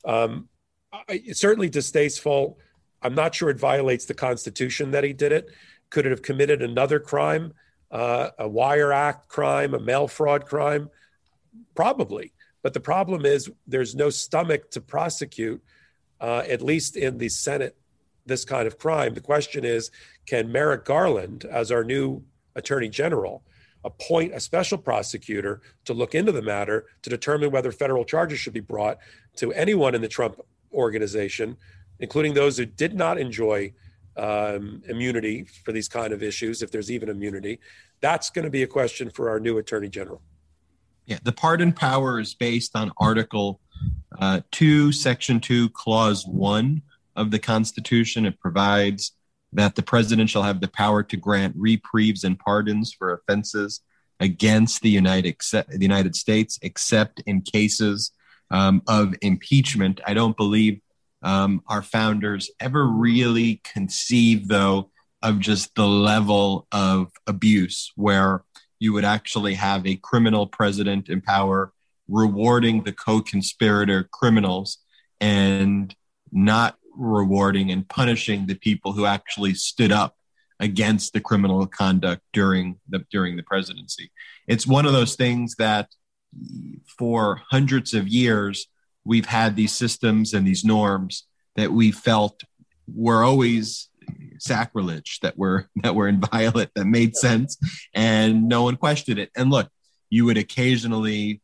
[0.03, 0.49] Um,
[1.07, 2.57] it's certainly distasteful.
[3.01, 5.49] I'm not sure it violates the Constitution that he did it.
[5.89, 7.53] Could it have committed another crime,
[7.91, 10.89] uh, a wire act crime, a mail fraud crime?
[11.75, 12.33] Probably.
[12.63, 15.61] But the problem is there's no stomach to prosecute,
[16.19, 17.77] uh, at least in the Senate,
[18.25, 19.13] this kind of crime.
[19.13, 19.91] The question is
[20.25, 22.23] can Merrick Garland, as our new
[22.55, 23.43] attorney general,
[23.85, 28.53] appoint a special prosecutor to look into the matter to determine whether federal charges should
[28.53, 28.97] be brought
[29.37, 30.41] to anyone in the Trump
[30.73, 31.57] organization,
[31.99, 33.73] including those who did not enjoy
[34.15, 37.59] um, immunity for these kind of issues, if there's even immunity.
[38.01, 40.21] That's going to be a question for our new attorney general.
[41.05, 43.61] Yeah, the pardon power is based on Article
[44.19, 46.81] uh, 2, Section 2, Clause 1
[47.15, 48.25] of the Constitution.
[48.25, 49.13] It provides
[49.53, 53.81] that the president shall have the power to grant reprieves and pardons for offenses
[54.19, 58.11] against the United, the United States, except in cases
[58.51, 60.01] um, of impeachment.
[60.05, 60.81] I don't believe
[61.21, 64.91] um, our founders ever really conceived, though,
[65.21, 68.43] of just the level of abuse where
[68.79, 71.73] you would actually have a criminal president in power
[72.07, 74.77] rewarding the co conspirator criminals
[75.19, 75.95] and
[76.31, 80.15] not rewarding and punishing the people who actually stood up
[80.59, 84.11] against the criminal conduct during the during the presidency.
[84.47, 85.89] It's one of those things that
[86.97, 88.67] for hundreds of years
[89.07, 91.25] we've had these systems and these norms
[91.55, 92.43] that we felt
[92.93, 93.89] were always
[94.39, 97.57] sacrilege that were that were inviolate that made sense
[97.93, 99.31] and no one questioned it.
[99.35, 99.69] And look
[100.09, 101.41] you would occasionally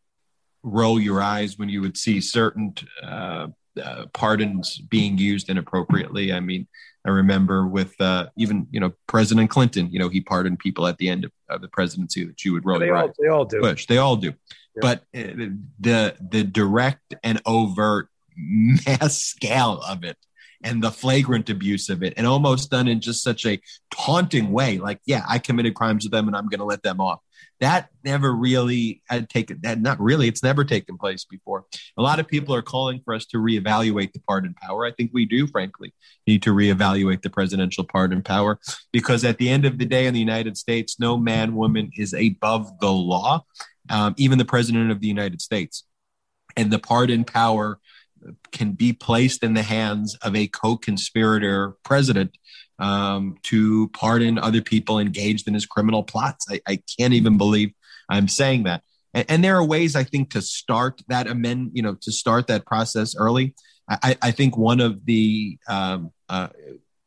[0.62, 2.74] roll your eyes when you would see certain
[3.04, 3.48] uh,
[3.84, 6.32] uh, pardons being used inappropriately.
[6.34, 6.68] I mean
[7.06, 10.98] i remember with uh, even you know president clinton you know he pardoned people at
[10.98, 13.16] the end of, of the presidency that you would roll they your all, eyes.
[13.20, 13.60] they all do.
[13.60, 14.34] Bush, they all do.
[14.82, 20.18] But uh, the the direct and overt mass scale of it
[20.64, 23.60] and the flagrant abuse of it and almost done in just such a
[23.92, 27.00] taunting way like yeah i committed crimes with them and i'm going to let them
[27.00, 27.20] off.
[27.60, 31.66] That never really had taken that not really it's never taken place before.
[31.98, 34.86] A lot of people are calling for us to reevaluate the pardon power.
[34.86, 35.94] I think we do frankly
[36.28, 38.60] need to reevaluate the presidential pardon power
[38.92, 42.14] because at the end of the day in the united states no man woman is
[42.14, 43.46] above the law
[43.90, 45.84] um, even the president of the united states
[46.56, 47.80] and the pardon power
[48.52, 52.38] can be placed in the hands of a co-conspirator president
[52.80, 56.46] um, to pardon other people engaged in his criminal plots.
[56.50, 57.72] I, I can't even believe
[58.10, 58.84] I'm saying that.
[59.14, 62.48] And, and, there are ways I think to start that amend, you know, to start
[62.48, 63.54] that process early.
[63.88, 66.48] I, I think one of the um, uh,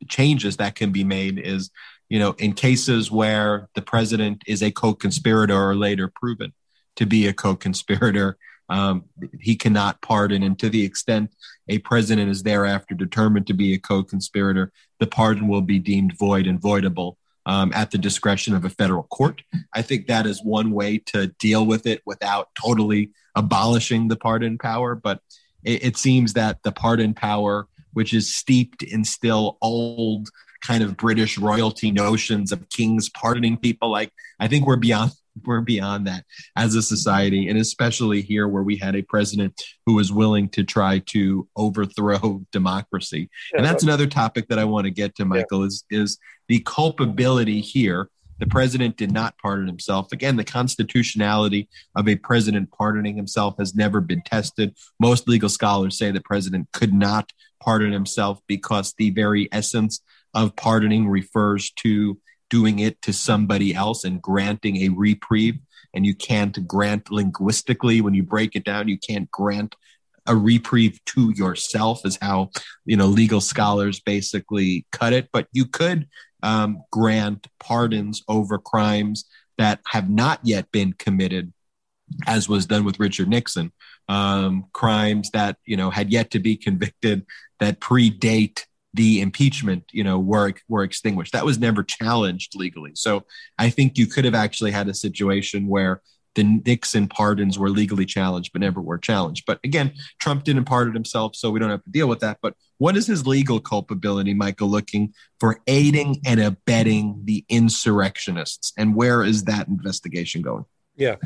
[0.08, 1.70] changes that can be made is,
[2.08, 6.52] you know, in cases where the president is a co-conspirator or later proven
[6.96, 8.36] to be a co-conspirator,
[8.68, 9.04] um,
[9.40, 10.42] he cannot pardon.
[10.42, 11.34] And to the extent
[11.68, 16.16] a president is thereafter determined to be a co conspirator, the pardon will be deemed
[16.18, 17.16] void and voidable
[17.46, 19.42] um, at the discretion of a federal court.
[19.72, 24.58] I think that is one way to deal with it without totally abolishing the pardon
[24.58, 24.94] power.
[24.94, 25.20] But
[25.62, 30.28] it, it seems that the pardon power, which is steeped in still old
[30.60, 35.12] kind of British royalty notions of kings pardoning people, like I think we're beyond
[35.44, 36.24] we're beyond that
[36.56, 40.64] as a society and especially here where we had a president who was willing to
[40.64, 45.24] try to overthrow democracy yeah, and that's another topic that i want to get to
[45.24, 45.66] michael yeah.
[45.66, 46.18] is is
[46.48, 48.08] the culpability here
[48.38, 50.08] the president did not pardon himself.
[50.12, 54.76] Again, the constitutionality of a president pardoning himself has never been tested.
[55.00, 57.32] Most legal scholars say the president could not
[57.62, 60.00] pardon himself because the very essence
[60.34, 62.18] of pardoning refers to
[62.50, 65.58] doing it to somebody else and granting a reprieve.
[65.94, 69.74] And you can't grant linguistically when you break it down, you can't grant
[70.26, 72.50] a reprieve to yourself, is how
[72.84, 75.28] you know legal scholars basically cut it.
[75.32, 76.08] But you could
[76.42, 79.24] um, grant pardons over crimes
[79.58, 81.52] that have not yet been committed,
[82.26, 83.72] as was done with Richard Nixon.
[84.08, 87.26] Um, crimes that you know had yet to be convicted
[87.60, 88.64] that predate
[88.96, 91.32] the impeachment, you know, were were extinguished.
[91.32, 92.92] That was never challenged legally.
[92.94, 93.24] So
[93.58, 96.00] I think you could have actually had a situation where
[96.34, 99.44] the Nixon pardons were legally challenged but never were challenged.
[99.46, 102.38] But again, Trump didn't pardon himself, so we don't have to deal with that.
[102.42, 108.72] But what is his legal culpability, Michael, looking for aiding and abetting the insurrectionists?
[108.76, 110.64] And where is that investigation going?
[110.94, 111.16] Yeah.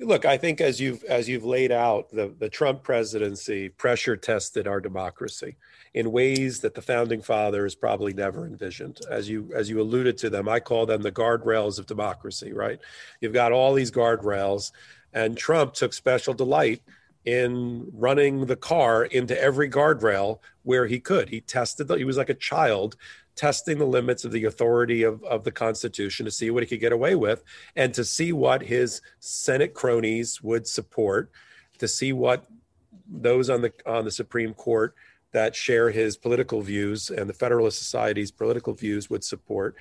[0.00, 4.66] Look, I think as you've as you've laid out, the, the Trump presidency pressure tested
[4.66, 5.56] our democracy
[5.94, 9.00] in ways that the founding fathers probably never envisioned.
[9.08, 12.80] As you as you alluded to them, I call them the guardrails of democracy, right?
[13.20, 14.72] You've got all these guardrails,
[15.12, 16.82] and Trump took special delight
[17.24, 21.28] in running the car into every guardrail where he could.
[21.28, 22.96] He tested the, he was like a child
[23.36, 26.80] testing the limits of the authority of, of the Constitution to see what he could
[26.80, 27.42] get away with
[27.76, 31.30] and to see what his Senate cronies would support,
[31.78, 32.46] to see what
[33.06, 34.94] those on the on the Supreme Court
[35.32, 39.74] that share his political views and the Federalist Society's political views would support.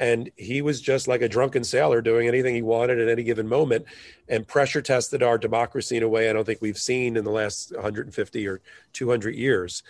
[0.00, 3.48] And he was just like a drunken sailor doing anything he wanted at any given
[3.48, 3.86] moment
[4.28, 7.30] and pressure tested our democracy in a way I don't think we've seen in the
[7.30, 8.60] last 150 or
[8.92, 9.82] 200 years.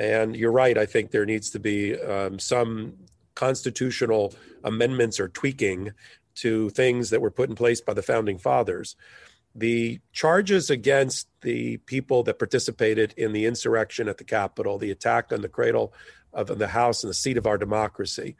[0.00, 0.78] And you're right.
[0.78, 2.94] I think there needs to be um, some
[3.34, 4.32] constitutional
[4.64, 5.92] amendments or tweaking
[6.36, 8.96] to things that were put in place by the founding fathers.
[9.54, 15.32] The charges against the people that participated in the insurrection at the Capitol, the attack
[15.32, 15.92] on the cradle
[16.32, 18.36] of the House and the seat of our democracy,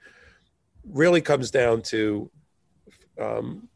[0.91, 2.31] really comes down to,
[3.21, 3.69] um,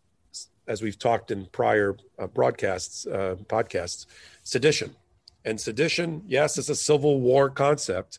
[0.66, 4.06] as we've talked in prior uh, broadcasts, uh, podcasts,
[4.42, 4.96] sedition
[5.44, 8.18] and sedition, yes, it's a civil war concept,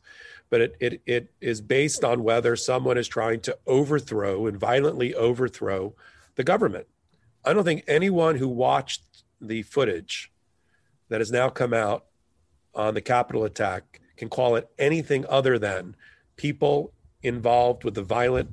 [0.50, 5.14] but it, it, it is based on whether someone is trying to overthrow and violently
[5.16, 5.94] overthrow
[6.36, 6.88] the government.
[7.44, 9.02] I don't think anyone who watched
[9.42, 10.32] the footage
[11.10, 12.06] that has now come out
[12.74, 15.96] on the Capitol attack can call it anything other than
[16.36, 18.50] people involved with the violent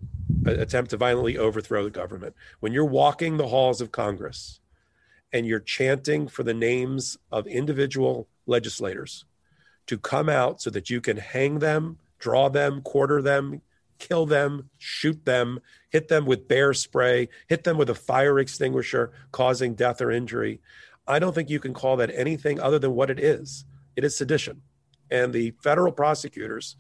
[0.47, 2.35] uh, attempt to violently overthrow the government.
[2.61, 4.61] When you're walking the halls of Congress
[5.33, 9.25] and you're chanting for the names of individual legislators
[9.87, 13.61] to come out so that you can hang them, draw them, quarter them,
[13.99, 19.13] kill them, shoot them, hit them with bear spray, hit them with a fire extinguisher,
[19.31, 20.61] causing death or injury.
[21.07, 23.65] I don't think you can call that anything other than what it is.
[23.97, 24.63] It is sedition.
[25.11, 26.77] And the federal prosecutors,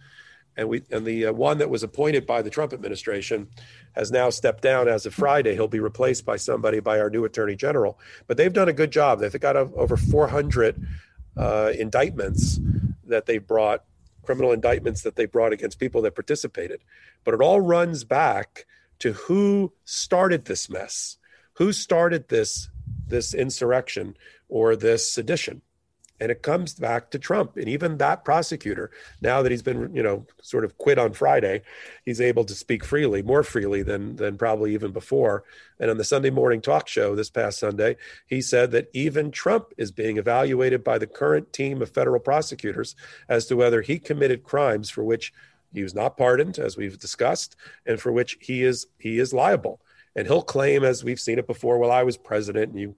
[0.56, 3.48] and we and the uh, one that was appointed by the Trump administration
[3.92, 5.54] has now stepped down as of Friday.
[5.54, 7.98] He'll be replaced by somebody by our new attorney general.
[8.26, 9.20] But they've done a good job.
[9.20, 10.86] They've got over 400
[11.36, 12.60] uh, indictments
[13.06, 13.84] that they brought,
[14.22, 16.80] criminal indictments that they brought against people that participated.
[17.24, 18.66] But it all runs back
[19.00, 21.18] to who started this mess,
[21.54, 22.68] who started this
[23.06, 24.16] this insurrection
[24.48, 25.60] or this sedition
[26.22, 27.56] and it comes back to Trump.
[27.56, 31.62] And even that prosecutor, now that he's been, you know, sort of quit on Friday,
[32.04, 35.42] he's able to speak freely, more freely than than probably even before.
[35.80, 39.72] And on the Sunday morning talk show this past Sunday, he said that even Trump
[39.76, 42.94] is being evaluated by the current team of federal prosecutors
[43.28, 45.32] as to whether he committed crimes for which
[45.74, 49.80] he was not pardoned, as we've discussed, and for which he is he is liable.
[50.14, 52.94] And he'll claim, as we've seen it before, well, I was president, and you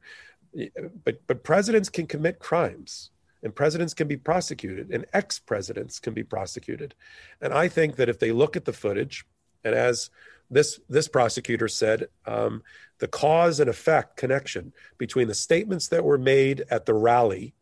[1.05, 3.11] but but presidents can commit crimes
[3.45, 6.95] and presidents can be prosecuted and ex-presidents can be prosecuted.
[7.41, 9.25] And i think that if they look at the footage
[9.63, 10.11] and as
[10.51, 12.63] this this prosecutor said um,
[12.99, 17.55] the cause and effect connection between the statements that were made at the rally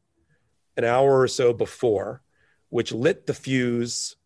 [0.76, 2.22] an hour or so before
[2.70, 4.16] which lit the fuse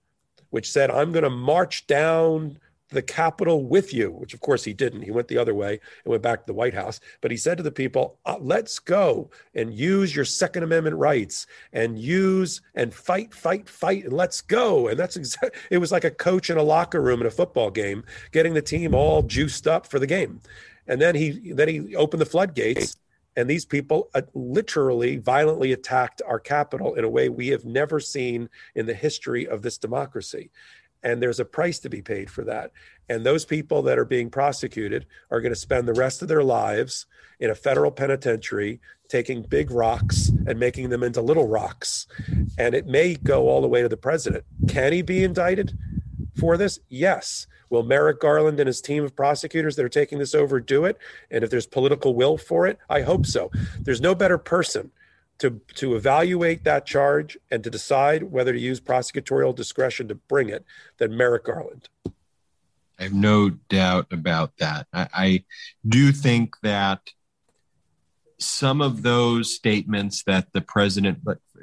[0.50, 2.58] which said i'm going to march down
[2.90, 5.02] the Capitol with you, which of course he didn't.
[5.02, 7.00] He went the other way and went back to the White House.
[7.20, 11.46] But he said to the people, uh, let's go and use your Second Amendment rights
[11.72, 14.88] and use and fight, fight, fight, and let's go.
[14.88, 17.70] And that's exactly, it was like a coach in a locker room in a football
[17.70, 20.40] game, getting the team all juiced up for the game.
[20.86, 22.96] And then he, then he opened the floodgates
[23.36, 28.00] and these people uh, literally violently attacked our Capitol in a way we have never
[28.00, 30.50] seen in the history of this democracy
[31.06, 32.72] and there's a price to be paid for that.
[33.08, 36.42] And those people that are being prosecuted are going to spend the rest of their
[36.42, 37.06] lives
[37.38, 42.08] in a federal penitentiary taking big rocks and making them into little rocks.
[42.58, 44.44] And it may go all the way to the president.
[44.66, 45.78] Can he be indicted
[46.34, 46.80] for this?
[46.88, 47.46] Yes.
[47.70, 50.98] Will Merrick Garland and his team of prosecutors that are taking this over do it?
[51.30, 53.52] And if there's political will for it, I hope so.
[53.78, 54.90] There's no better person
[55.38, 60.48] to to evaluate that charge and to decide whether to use prosecutorial discretion to bring
[60.48, 60.64] it
[60.98, 61.88] than Merrick Garland.
[62.98, 64.86] I have no doubt about that.
[64.92, 65.44] I, I
[65.86, 67.00] do think that
[68.38, 71.18] some of those statements that the president,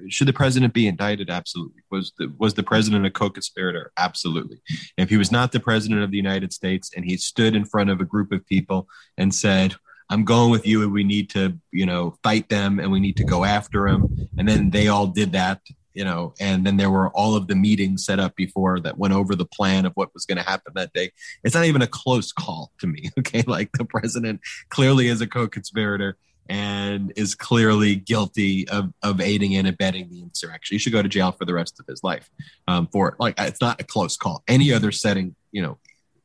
[0.10, 1.30] should the president be indicted?
[1.30, 1.82] Absolutely.
[1.92, 3.92] Was the, was the president a co-conspirator?
[3.98, 4.60] Absolutely.
[4.98, 7.90] If he was not the president of the United States and he stood in front
[7.90, 9.76] of a group of people and said,
[10.10, 13.18] I'm going with you and we need to, you know, fight them and we need
[13.18, 14.30] to go after them.
[14.38, 15.62] And then they all did that,
[15.94, 19.14] you know, and then there were all of the meetings set up before that went
[19.14, 21.12] over the plan of what was going to happen that day.
[21.44, 23.10] It's not even a close call to me.
[23.20, 23.44] Okay.
[23.48, 26.18] Like the president clearly is a co conspirator
[26.50, 30.76] and is clearly guilty of, of aiding and abetting the insurrection.
[30.76, 32.30] He should go to jail for the rest of his life
[32.68, 33.16] um, for it.
[33.20, 34.44] Like it's not a close call.
[34.48, 35.78] Any other setting, you know,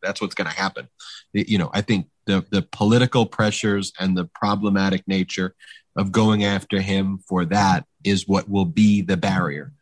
[0.03, 0.89] that's what's going to happen.
[1.33, 5.55] You know, I think the the political pressures and the problematic nature
[5.97, 9.73] of going after him for that is what will be the barrier.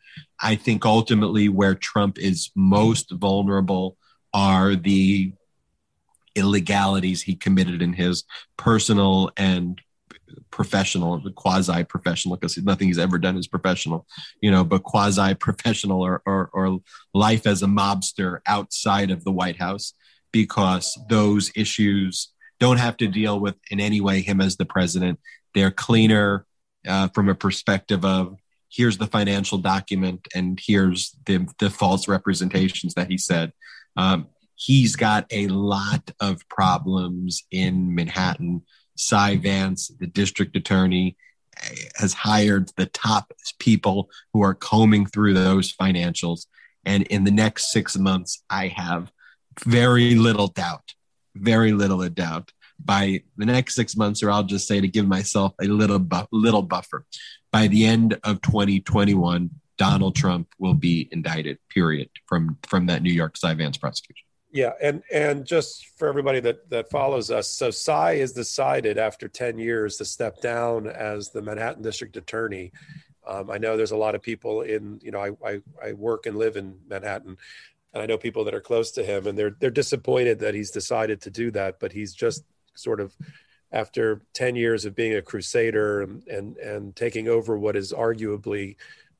[0.41, 3.97] I think ultimately where Trump is most vulnerable
[4.33, 5.33] are the
[6.35, 8.23] illegalities he committed in his
[8.55, 9.81] personal and
[10.51, 14.05] professional, the quasi professional, because nothing he's ever done is professional,
[14.41, 16.79] you know, but quasi professional or, or, or
[17.13, 19.93] life as a mobster outside of the White House,
[20.37, 25.19] because those issues don't have to deal with in any way him as the president.
[25.55, 26.45] They're cleaner
[26.87, 28.37] uh, from a perspective of
[28.69, 33.51] here's the financial document and here's the, the false representations that he said.
[33.95, 38.61] Um, he's got a lot of problems in Manhattan
[38.95, 41.17] Cy Vance, the district attorney,
[41.95, 46.45] has hired the top people who are combing through those financials.
[46.85, 49.11] And in the next six months, I have
[49.65, 50.93] very little doubt,
[51.35, 52.51] very little doubt
[52.83, 56.27] by the next six months, or I'll just say to give myself a little bu-
[56.31, 57.05] little buffer.
[57.51, 61.59] By the end of 2021, Donald Trump will be indicted.
[61.69, 62.09] Period.
[62.25, 64.25] From from that New York Cy Vance prosecution.
[64.51, 69.27] Yeah, and and just for everybody that that follows us, so Cy has decided after
[69.27, 72.71] ten years to step down as the Manhattan District Attorney.
[73.27, 76.25] Um, I know there's a lot of people in you know I, I I work
[76.25, 77.37] and live in Manhattan,
[77.97, 80.69] and I know people that are close to him, and they're they're disappointed that he's
[80.69, 81.79] decided to do that.
[81.79, 82.43] But he's just
[82.75, 83.15] sort of
[83.71, 88.75] after 10 years of being a crusader and and, and taking over what is arguably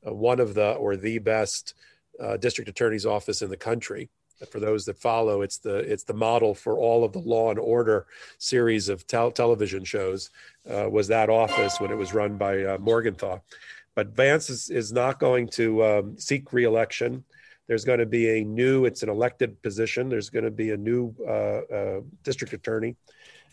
[0.06, 1.74] uh, one of the or the best
[2.20, 4.10] uh, district attorney's office in the country
[4.46, 7.58] for those that follow, it's the it's the model for all of the Law and
[7.58, 8.06] Order
[8.38, 10.30] series of tel- television shows.
[10.70, 13.40] Uh, was that office when it was run by uh, Morgenthau?
[13.96, 17.24] But Vance is, is not going to um, seek reelection.
[17.68, 18.84] There's going to be a new.
[18.84, 20.08] It's an elected position.
[20.08, 22.96] There's going to be a new uh, uh district attorney,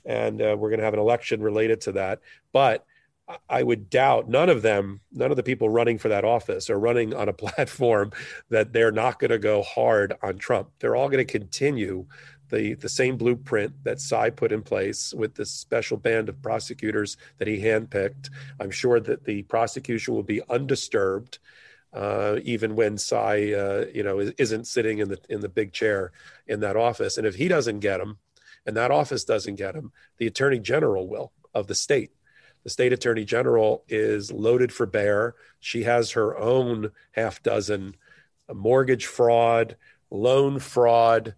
[0.05, 2.21] and uh, we're going to have an election related to that.
[2.51, 2.85] But
[3.49, 6.79] I would doubt none of them, none of the people running for that office are
[6.79, 8.11] running on a platform
[8.49, 10.69] that they're not going to go hard on Trump.
[10.79, 12.05] They're all going to continue
[12.49, 17.17] the, the same blueprint that Cy put in place with this special band of prosecutors
[17.39, 18.29] that he handpicked.
[18.59, 21.39] I'm sure that the prosecution will be undisturbed,
[21.95, 26.11] uh, even when Cy, uh, you know, isn't sitting in the in the big chair
[26.45, 27.17] in that office.
[27.17, 28.17] And if he doesn't get him,
[28.65, 32.11] and that office doesn't get him, the attorney general will of the state
[32.65, 35.35] the state attorney general is loaded for bear.
[35.59, 37.95] She has her own half dozen
[38.51, 39.77] mortgage fraud,
[40.09, 41.35] loan fraud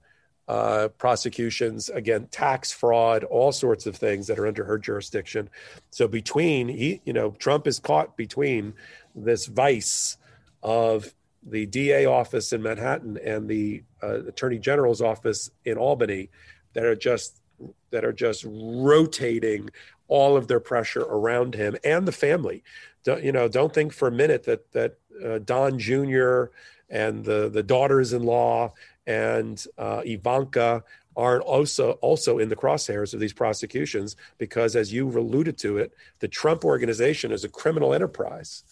[0.48, 5.50] uh, prosecutions, again, tax fraud, all sorts of things that are under her jurisdiction.
[5.90, 8.74] So between, he, you know, Trump is caught between
[9.14, 10.18] this vice
[10.64, 16.30] of the DA office in Manhattan and the uh, Attorney General's office in Albany
[16.74, 17.42] that are just
[17.90, 19.70] that are just rotating
[20.08, 22.64] all of their pressure around him and the family.
[23.04, 26.46] Don't, you know, don't think for a minute that that uh, Don Jr.
[26.90, 28.74] and the the daughters-in-law
[29.06, 30.84] and uh, Ivanka
[31.16, 35.94] aren't also also in the crosshairs of these prosecutions because, as you alluded to it,
[36.20, 38.64] the Trump organization is a criminal enterprise,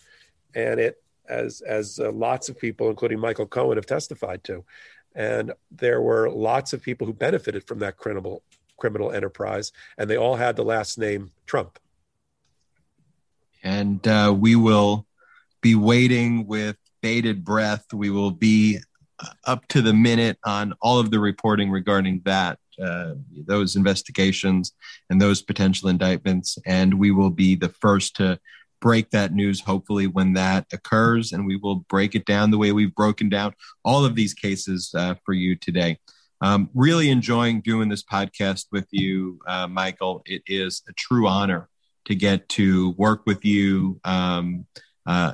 [0.53, 4.63] and it as as uh, lots of people, including Michael Cohen, have testified to.
[5.15, 8.43] And there were lots of people who benefited from that criminal
[8.77, 11.79] criminal enterprise, and they all had the last name Trump.
[13.63, 15.07] And uh, we will
[15.61, 17.85] be waiting with bated breath.
[17.93, 18.79] We will be
[19.19, 23.13] uh, up to the minute on all of the reporting regarding that, uh,
[23.45, 24.73] those investigations
[25.09, 26.57] and those potential indictments.
[26.65, 28.39] And we will be the first to
[28.81, 31.31] break that news, hopefully, when that occurs.
[31.33, 33.53] And we will break it down the way we've broken down
[33.83, 35.99] all of these cases uh, for you today.
[36.41, 40.21] Um, really enjoying doing this podcast with you, uh, Michael.
[40.25, 41.69] It is a true honor
[42.05, 44.65] to get to work with you um,
[45.05, 45.33] uh,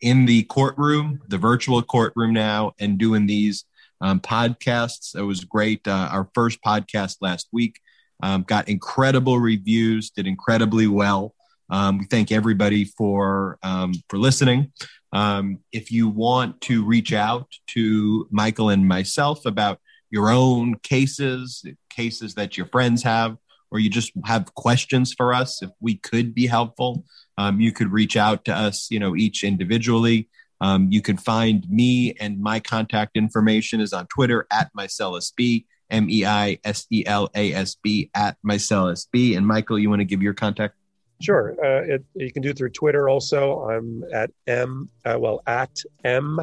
[0.00, 3.64] in the courtroom, the virtual courtroom now, and doing these
[4.00, 5.16] um, podcasts.
[5.16, 5.86] It was great.
[5.86, 7.80] Uh, our first podcast last week
[8.22, 11.34] um, got incredible reviews, did incredibly well.
[11.70, 14.72] Um, we thank everybody for um, for listening.
[15.12, 19.78] Um, if you want to reach out to Michael and myself about
[20.10, 23.36] your own cases, cases that your friends have,
[23.70, 27.04] or you just have questions for us, if we could be helpful,
[27.38, 30.28] um, you could reach out to us, you know, each individually.
[30.60, 36.08] Um, you can find me and my contact information is on Twitter at MeiselasB, M
[36.08, 39.36] E I S E L A S B at MeiselasB.
[39.36, 40.76] And Michael, you want to give your contact?
[41.22, 41.54] Sure.
[41.64, 43.60] Uh, it, you can do it through Twitter also.
[43.68, 46.40] I'm at M, uh, well, at M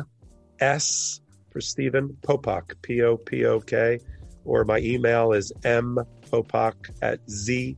[0.62, 1.20] S
[1.52, 4.00] for Stephen Popok, P O P O K,
[4.46, 7.76] or my email is mpopok at zplaw.com.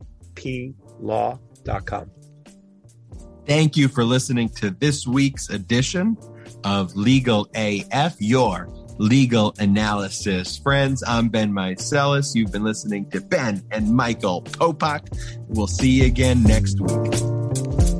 [3.46, 6.16] Thank you for listening to this week's edition
[6.62, 8.68] of Legal AF, your
[9.02, 10.56] legal analysis.
[10.58, 12.36] Friends, I'm Ben Meiselas.
[12.36, 15.08] You've been listening to Ben and Michael Popok.
[15.48, 17.91] We'll see you again next week.